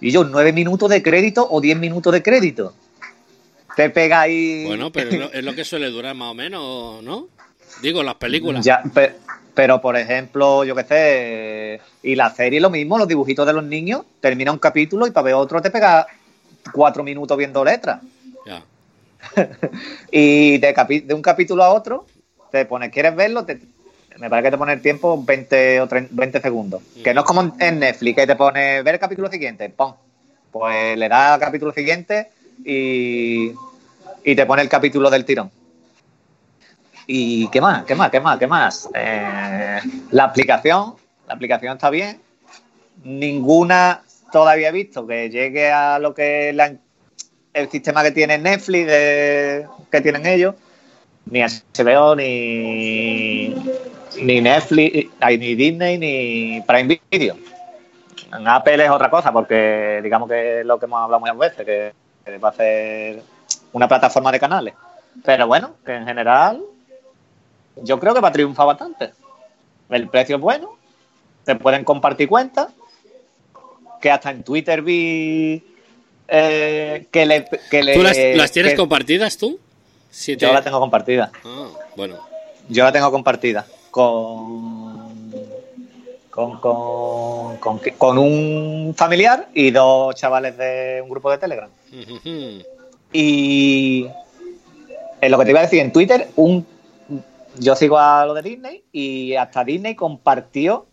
[0.00, 2.74] Y yo, nueve minutos de crédito o diez minutos de crédito.
[3.76, 4.64] Te pega ahí.
[4.64, 7.28] Bueno, pero es lo, es lo que suele durar más o menos, ¿no?
[7.82, 8.64] Digo, las películas.
[8.64, 9.14] Ya, pe-
[9.54, 13.64] pero por ejemplo, yo qué sé, y la serie lo mismo, los dibujitos de los
[13.64, 16.06] niños, termina un capítulo y para ver otro te pega
[16.72, 18.00] cuatro minutos viendo letras.
[18.46, 18.62] Ya.
[20.10, 22.06] Y de, capi- de un capítulo a otro,
[22.50, 23.44] te pones, ¿quieres verlo?
[23.44, 23.60] Te-
[24.18, 26.82] me parece que te pone el tiempo 20 o 30 20 segundos.
[27.02, 29.94] Que no es como en Netflix, que te pone ver el capítulo siguiente, ¡pum!
[30.50, 32.28] Pues le das al capítulo siguiente
[32.64, 33.52] y,
[34.24, 35.50] y te pone el capítulo del tirón.
[37.06, 37.84] ¿Y qué más?
[37.84, 38.10] ¿Qué más?
[38.10, 38.38] ¿Qué más?
[38.38, 38.88] ¿Qué más?
[38.94, 40.94] Eh, la aplicación,
[41.26, 42.20] la aplicación está bien.
[43.02, 46.74] Ninguna todavía he visto que llegue a lo que la-
[47.52, 50.54] el sistema que tiene Netflix, que tienen ellos.
[51.26, 53.54] Ni HBO, ni,
[54.22, 57.36] ni Netflix, ni Disney, ni Prime Video.
[58.32, 61.66] En Apple es otra cosa, porque digamos que es lo que hemos hablado muchas veces,
[61.66, 61.92] que,
[62.24, 63.22] que va a ser
[63.72, 64.74] una plataforma de canales.
[65.24, 66.62] Pero bueno, que en general
[67.76, 69.12] yo creo que va a triunfar bastante.
[69.88, 70.76] El precio es bueno,
[71.44, 72.68] se pueden compartir cuentas,
[74.00, 75.69] que hasta en Twitter vi
[76.30, 77.44] eh, que le...
[77.70, 79.58] Que le ¿Tú las, las tienes que- compartidas tú?
[80.10, 81.30] Si te- Yo la tengo compartida.
[81.44, 82.18] Ah, bueno.
[82.68, 85.10] Yo la tengo compartida con
[86.30, 91.68] con, con, con, con un familiar y dos chavales de un grupo de Telegram.
[93.12, 94.06] Y
[95.20, 96.66] en lo que te iba a decir en Twitter, un
[97.58, 100.86] yo sigo a lo de Disney y hasta Disney compartió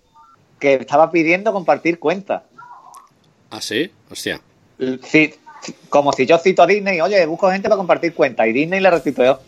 [0.60, 2.42] que estaba pidiendo compartir cuentas.
[3.52, 3.92] ¿Ah, sí?
[4.10, 4.42] Hostia.
[5.10, 5.34] Sí,
[5.90, 8.92] como si yo cito a Disney, oye, busco gente para compartir cuentas y Disney le
[8.92, 9.40] restituyó.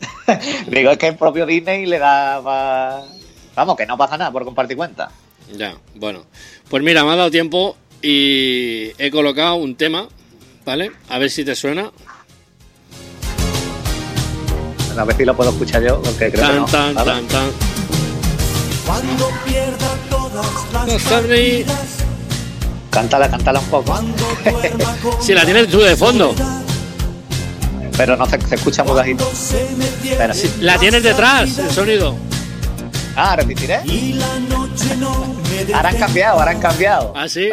[0.68, 3.04] Digo, es que el propio Disney le da pa-
[3.56, 5.10] Vamos, que no pasa nada por compartir cuentas.
[5.56, 6.24] Ya, bueno.
[6.68, 10.06] Pues mira, me ha dado tiempo y he colocado un tema,
[10.64, 10.92] ¿vale?
[11.08, 11.90] A ver si te suena.
[14.96, 16.64] A ver si lo puedo escuchar yo, porque creo que Tan, no.
[16.66, 17.10] tan, ¿vale?
[17.12, 17.50] tan, tan.
[18.86, 21.64] Cuando pierda todas las No sabré.
[22.90, 23.98] Cántala, cántala un poco.
[25.20, 26.34] Si la tienes tú de fondo.
[27.96, 29.30] Pero no se, se escucha muy bajito.
[29.76, 30.34] me Espera.
[30.60, 32.16] La tienes detrás, el sonido.
[33.16, 33.80] Ah, repetiré.
[35.74, 37.12] Ahora han cambiado, ahora han cambiado.
[37.16, 37.48] ¿Ah, sí?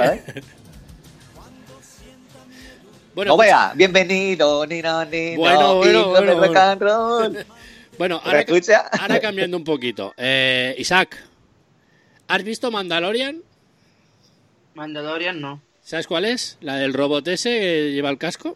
[3.16, 6.48] Bueno, No vea, bienvenido, Nino, Nino, Bueno, bueno, bueno, de bueno.
[6.48, 7.46] rock and roll.
[7.98, 8.80] Bueno, ¿Me ahora, escucha?
[9.00, 10.14] ahora cambiando un poquito.
[10.18, 11.16] Eh, Isaac,
[12.28, 13.42] ¿has visto Mandalorian?
[14.76, 15.62] Mandalorian no.
[15.84, 16.58] ¿Sabes cuál es?
[16.62, 18.56] La del robot ese que lleva el casco.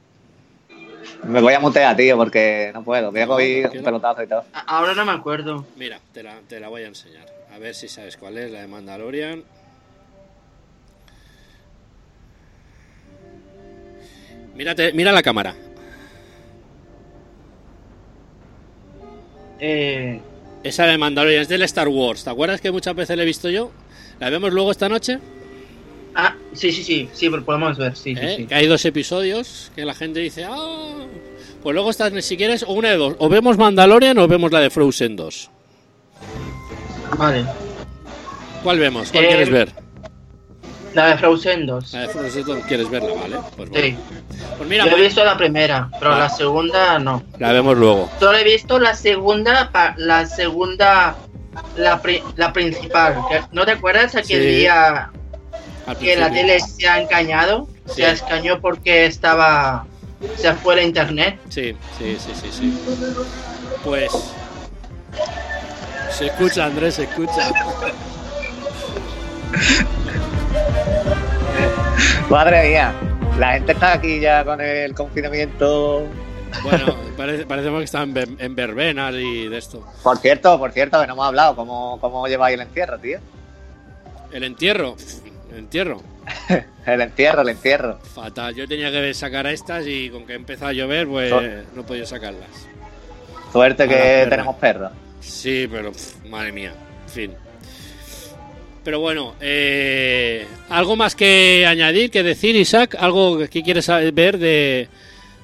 [1.24, 3.12] Me voy a mutear, tío, porque no puedo.
[3.12, 4.44] Voy a coger un pelotazo y todo.
[4.68, 5.66] Ahora no me acuerdo.
[5.78, 7.26] Mira, te la, te la voy a enseñar.
[7.54, 9.44] A ver si sabes cuál es la de Mandalorian.
[14.56, 15.56] Mírate, mira la cámara.
[19.60, 20.22] Eh,
[20.64, 22.24] Esa de Mandalorian es del Star Wars.
[22.24, 23.72] ¿Te acuerdas que muchas veces la he visto yo?
[24.20, 25.20] ¿La vemos luego esta noche?
[26.16, 28.34] Ah, sí, sí, sí, sí, podemos ver, sí, sí, ¿Eh?
[28.38, 28.46] sí.
[28.48, 31.06] Que hay dos episodios que la gente dice, ah,
[31.64, 33.16] pues luego estás, si quieres, o una de dos.
[33.20, 35.50] O vemos Mandalorian o vemos la de Frozen 2.
[37.18, 37.46] Vale.
[38.64, 39.12] ¿Cuál vemos?
[39.12, 39.72] ¿Cuál Eh, quieres ver?
[40.94, 41.94] La de Frozen 2.
[41.94, 43.38] La de Frozen 2 quieres verla, ¿vale?
[43.56, 43.88] Pues, bueno.
[43.88, 43.96] Sí.
[44.58, 46.20] Pues mira, Yo he pues, visto la primera, pero Ah.
[46.20, 47.24] la segunda no.
[47.38, 48.10] la vemos luego.
[48.20, 51.16] Solo he visto la segunda, pa- la segunda,
[51.78, 53.18] la, pri- la principal.
[53.52, 54.48] ¿No te acuerdas aquel Sí.
[54.48, 55.12] día
[55.96, 57.68] que la tele se ha engañado?
[57.88, 58.02] Sí.
[58.02, 59.86] Se escañó porque estaba,
[60.38, 61.40] se fue la internet.
[61.50, 62.80] Sí, sí, sí, sí, sí.
[63.84, 64.12] Pues...
[66.12, 67.52] Se escucha, Andrés, se escucha.
[72.30, 72.94] Madre mía,
[73.38, 76.06] la gente está aquí ya con el confinamiento.
[76.64, 79.86] Bueno, parece, parecemos que están en verbenas y de esto.
[80.04, 81.56] Por cierto, por cierto, que no hemos hablado.
[81.56, 83.20] ¿Cómo, cómo lleváis el encierro, tío?
[84.32, 84.98] El entierro.
[85.52, 86.02] El entierro.
[86.86, 88.00] El encierro, el encierro.
[88.00, 88.56] Fatal.
[88.56, 91.84] Yo tenía que sacar a estas y con que empezó a llover, pues no he
[91.84, 92.50] podido sacarlas.
[93.52, 94.92] Suerte que tenemos perros.
[95.20, 96.74] Sí, pero pf, madre mía.
[97.06, 97.32] En fin.
[98.84, 102.96] Pero bueno, eh, ¿algo más que añadir, que decir, Isaac?
[103.00, 104.88] ¿Algo que quieres ver de,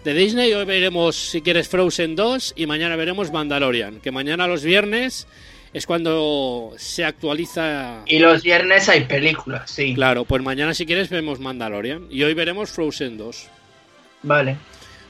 [0.03, 0.53] de Disney?
[0.53, 3.99] Hoy veremos, si quieres, Frozen 2 y mañana veremos Mandalorian.
[3.99, 5.27] Que mañana los viernes
[5.77, 8.01] es cuando se actualiza.
[8.05, 9.93] Y los viernes hay películas, sí.
[9.93, 13.47] Claro, pues mañana si quieres vemos Mandalorian y hoy veremos Frozen 2,
[14.23, 14.55] Vale.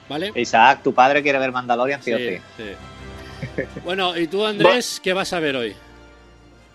[0.09, 0.31] ¿vale?
[0.35, 2.37] Isaac, tu padre quiere ver Mandalorian, sí, o sí.
[2.57, 3.61] sí.
[3.83, 5.75] Bueno, ¿y tú Andrés qué vas a ver hoy?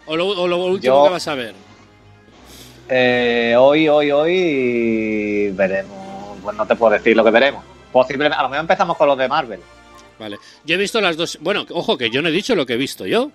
[0.07, 1.55] ¿O lo, o lo último Yo- que vas a ver?
[2.89, 6.39] Eh, hoy, hoy, hoy veremos.
[6.43, 7.65] Pues no te puedo decir lo que veremos.
[7.93, 9.61] Posiblemente, a lo mejor empezamos con los de Marvel.
[10.19, 10.39] Vale.
[10.65, 11.39] Yo he visto las dos.
[11.41, 13.31] Bueno, ojo, que yo no he dicho lo que he visto yo.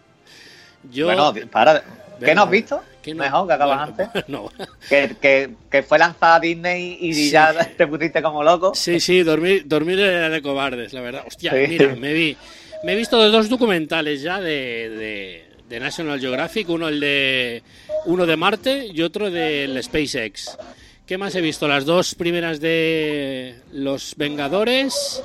[0.91, 1.05] Yo.
[1.05, 1.83] Bueno, para.
[2.23, 2.81] ¿Qué no has visto?
[3.01, 4.23] ¿qué Mejor que acabas Bueno, antes.
[4.29, 4.49] No.
[4.89, 7.29] Que, que, que fue lanzada a Disney y Sí.
[7.29, 8.73] ya te pusiste como loco.
[8.73, 11.23] Sí, sí, dormir, dormir era de cobardes, la verdad.
[11.27, 11.65] Hostia, Sí.
[11.67, 12.35] mira, me vi.
[12.83, 17.63] Me he visto dos documentales ya de, de, de National Geographic, uno el de
[18.05, 20.57] uno de Marte y otro del SpaceX.
[21.05, 21.67] ¿Qué más he visto?
[21.67, 25.21] Las dos primeras de Los Vengadores.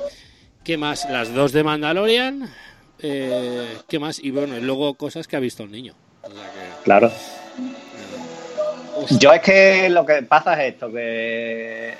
[0.63, 1.07] ¿Qué más?
[1.09, 2.47] Las dos de Mandalorian.
[3.03, 4.19] Eh, ¿Qué más?
[4.19, 5.93] Y bueno, y luego cosas que ha visto el niño.
[6.23, 7.11] O sea que- Claro.
[9.19, 11.95] Yo es que lo que pasa es esto, que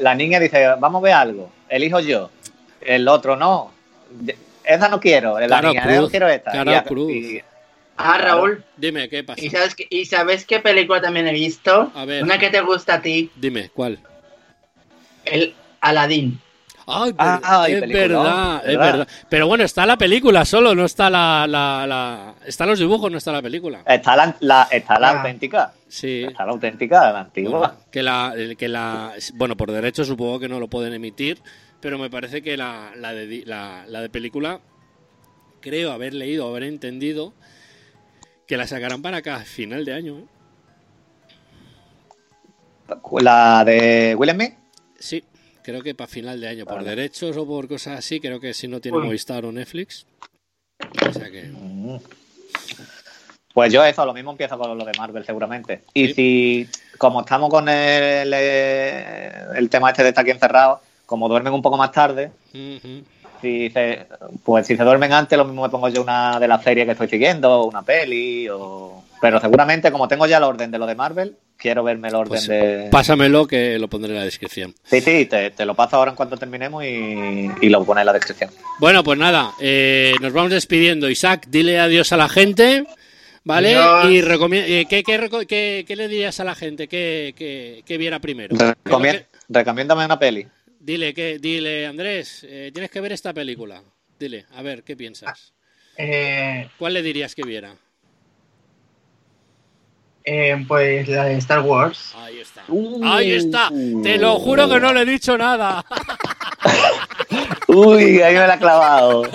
[0.00, 2.30] la niña dice, vamos a ver algo, elijo yo,
[2.80, 3.72] el otro no,
[4.64, 6.52] esa no quiero, la niña, cruz, no quiero esta.
[6.64, 7.12] Y a- cruz.
[7.12, 7.42] y-
[7.98, 8.62] Ah, Raúl.
[8.76, 9.42] Dime, ¿qué pasa?
[9.42, 11.90] ¿Y sabes, qué, ¿Y sabes qué película también he visto?
[11.94, 12.22] A ver.
[12.22, 13.98] Una que te gusta a ti, Dime, ¿cuál?
[15.24, 16.38] el Aladdin.
[16.88, 18.92] Ay, Ah, es verdad, es ¿verdad?
[18.92, 19.08] verdad.
[19.28, 23.18] Pero bueno, está la película solo, no está la, la, la- Están los dibujos, no
[23.18, 23.82] está la película.
[23.86, 25.16] está la, la- está la Ah.
[25.18, 26.22] auténtica, Sí.
[26.28, 27.58] está la auténtica, la antigua.
[27.58, 31.42] Bueno, que la, el- que la, bueno, por derecho supongo que no lo pueden emitir,
[31.80, 34.60] pero me parece que la, la, de, la, la de película,
[35.60, 37.32] creo haber leído, haber entendido,
[38.46, 40.18] que la sacarán para acá a final de año.
[40.18, 40.24] ¿eh?
[43.22, 44.54] La de Will Smith,
[44.98, 45.24] Sí,
[45.66, 46.90] creo que para final de año, por Vale.
[46.90, 49.04] derechos o por cosas así, creo que si no tiene Uy.
[49.06, 50.06] Movistar o Netflix.
[51.08, 51.50] O sea que...
[53.52, 55.82] Pues yo eso, lo mismo empiezo con lo de Marvel seguramente.
[55.94, 56.14] Y Sí.
[56.14, 61.52] si, como estamos con el, eh, el tema este de estar aquí encerrado, como duermen
[61.54, 64.06] un poco más tarde, si se,
[64.44, 66.92] pues si se duermen antes, lo mismo me pongo yo una de las series que
[66.92, 69.02] estoy siguiendo, una peli, o...
[69.20, 72.28] pero seguramente como tengo ya el orden de lo de Marvel, quiero verme el orden
[72.28, 72.88] Pues, de...
[72.90, 74.74] Pásamelo que lo pondré en la descripción.
[74.84, 78.06] Sí, sí, te, te lo paso ahora en cuanto terminemos y, y lo pones en
[78.06, 78.50] la descripción.
[78.78, 81.08] Bueno, pues nada, eh, nos vamos despidiendo.
[81.10, 82.84] Isaac, dile adiós a la gente,
[83.44, 83.72] ¿vale?
[83.72, 87.98] Y recomie- eh, ¿qué, qué, qué- qué le dirías a la gente que, que- que
[87.98, 88.56] viera primero?
[88.56, 90.46] ¿Qué es lo Recomie- que- Recomiéndame una peli.
[90.80, 93.82] dile, que, dile, Andrés, eh, tienes que ver esta película.
[94.18, 95.52] Dile, a ver, ¿qué piensas?
[95.98, 97.74] Eh, ¿Cuál le dirías que viera?
[100.26, 102.14] Eh, pues la de Star Wars.
[102.18, 102.62] Ahí está.
[102.68, 103.00] Uh.
[103.04, 103.70] Ahí está.
[104.02, 105.84] Te lo juro que no le he dicho nada.
[107.68, 109.22] Uy, ahí me la ha clavado.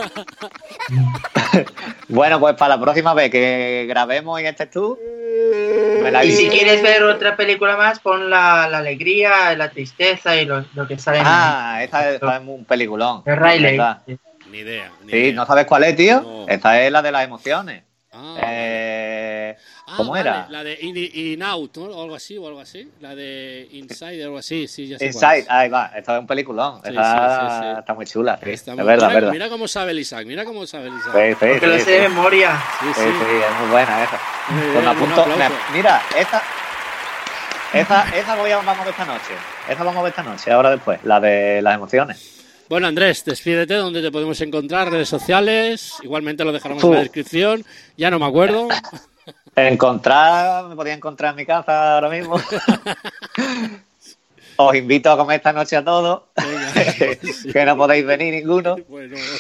[2.10, 4.98] bueno, pues para la próxima vez que grabemos y estés tú,
[6.04, 10.36] me la Y si quieres ver otra película más, pon la, la alegría, la tristeza
[10.36, 13.24] y lo, lo que sale en Ah, esta es, esta es un peliculón.
[13.24, 13.80] de Riley.
[14.50, 14.92] Ni idea.
[15.06, 15.34] Ni Sí, idea.
[15.34, 16.22] ¿no sabes cuál es, tío?
[16.22, 16.46] No.
[16.48, 17.84] Esta es la de las emociones.
[18.12, 19.11] Ah, Eh,
[19.92, 20.48] Ah, ¿Cómo vale, era?
[20.50, 21.84] La de In, In Out, ¿no?
[21.84, 22.90] O algo así, o algo así.
[23.02, 25.50] La de Inside, algo así, sí, ya sé Inside, es.
[25.50, 26.82] ahí va, esta es un peliculón.
[26.82, 27.80] Sí, Esta sí, sí, sí.
[27.80, 28.40] está muy chula.
[28.42, 28.50] sí.
[28.52, 29.32] Está es muy- verdad, mira, verdad.
[29.34, 31.12] mira cómo sabe el Isaac, mira cómo sabe el Isaac.
[31.14, 32.58] Sí, sí, Porque lo sí, sé de memoria.
[32.80, 33.10] Sí, Sí, sí.
[33.10, 34.20] sí, es muy buena esa.
[34.48, 36.42] Pues me un apunto- me- mira, esa,
[37.74, 39.34] esa, esa voy a, vamos a ver esta noche.
[39.70, 42.38] Esa vamos a ver esta noche, ahora después, la de las emociones.
[42.70, 44.90] Bueno, Andrés, despídete, ¿dónde te podemos encontrar?
[44.90, 46.94] Redes sociales, igualmente lo dejaremos en Tú.
[46.94, 47.66] la descripción,
[47.98, 48.70] ya no me acuerdo.
[49.56, 52.36] Encontrar, me podía encontrar en mi casa ahora mismo.
[54.64, 56.24] Os invito a comer esta noche a todos,
[57.54, 58.76] que no podéis venir ninguno.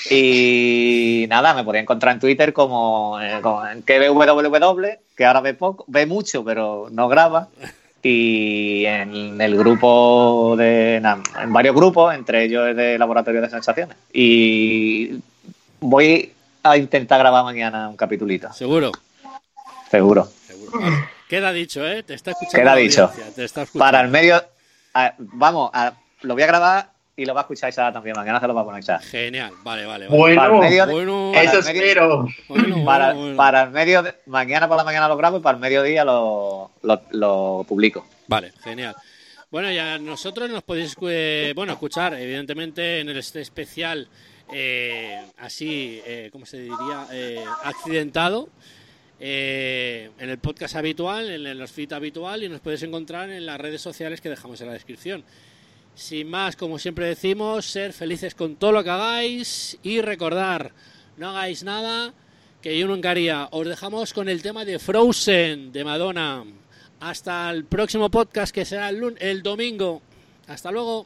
[0.09, 4.85] Y nada, me podía encontrar en Twitter como, eh, como en KBWW,
[5.15, 7.49] que ahora ve poco, ve mucho, pero no graba.
[8.03, 10.95] Y en el grupo de.
[10.95, 13.95] en varios grupos, entre ellos el de Laboratorio de Sensaciones.
[14.11, 15.19] Y
[15.79, 16.33] voy
[16.63, 18.91] a intentar grabar mañana un capitulito, seguro.
[19.91, 20.27] Seguro.
[20.47, 20.79] seguro.
[20.79, 20.97] Vale.
[21.29, 22.03] Queda dicho, ¿eh?
[22.03, 22.57] Te está escuchando.
[22.57, 23.03] Queda dicho.
[23.05, 23.85] audiencia, Te está escuchando.
[23.85, 24.43] Para el medio.
[24.93, 28.15] a- vamos, a- lo voy a grabar y lo va a escuchar también.
[28.17, 28.83] Mañana se lo va a poner.
[29.01, 30.07] Genial, vale, vale.
[30.07, 30.17] vale.
[30.17, 32.27] Bueno, Para el medio de- Bueno, para eso el medio- espero.
[32.49, 33.37] bueno, para, bueno, bueno.
[33.37, 36.71] para el medio de- mañana por la mañana lo grabo y para el mediodía lo,
[36.83, 38.05] lo, lo publico.
[38.27, 38.95] Vale, genial.
[39.49, 44.07] Bueno, ya nosotros nos podéis eh, bueno, escuchar, evidentemente, en el este especial
[44.53, 47.05] eh, así, eh, ¿cómo se diría?
[47.11, 48.49] Eh, accidentado.
[49.23, 53.61] Eh, en el podcast habitual, en los feeds habitual y nos puedes encontrar en las
[53.61, 55.23] redes sociales que dejamos en la descripción.
[55.93, 60.71] Sin más, como siempre decimos, ser felices con todo lo que hagáis y recordar,
[61.17, 62.15] no hagáis nada
[62.63, 63.47] que yo nunca haría.
[63.51, 66.43] Os dejamos con el tema de Frozen de Madonna.
[66.99, 70.01] Hasta el próximo podcast que será el domingo.
[70.47, 71.05] Hasta luego.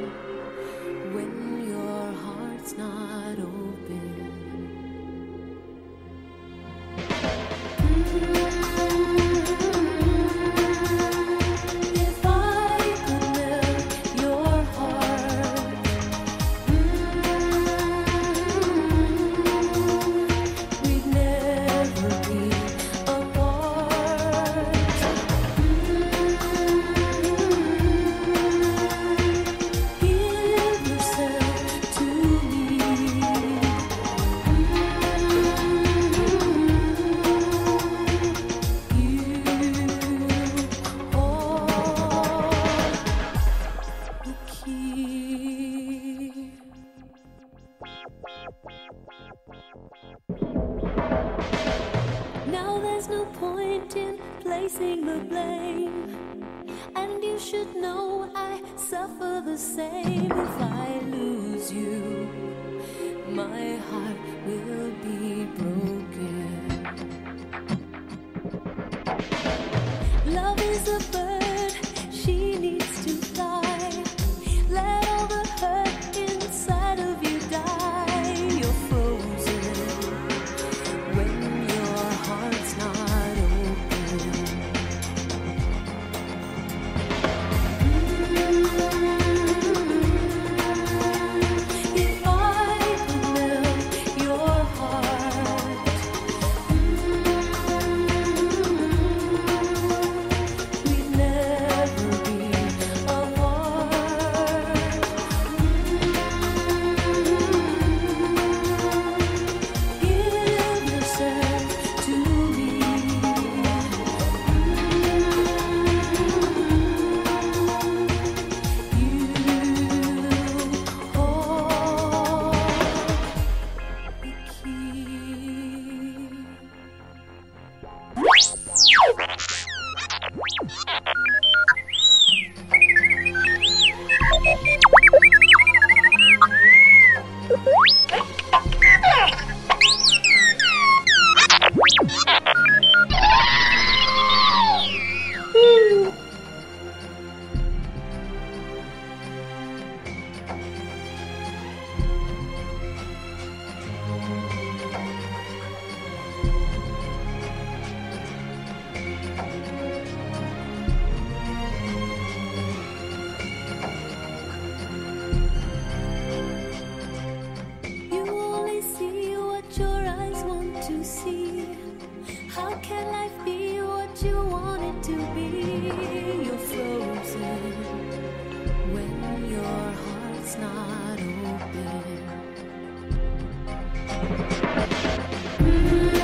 [185.61, 186.20] Música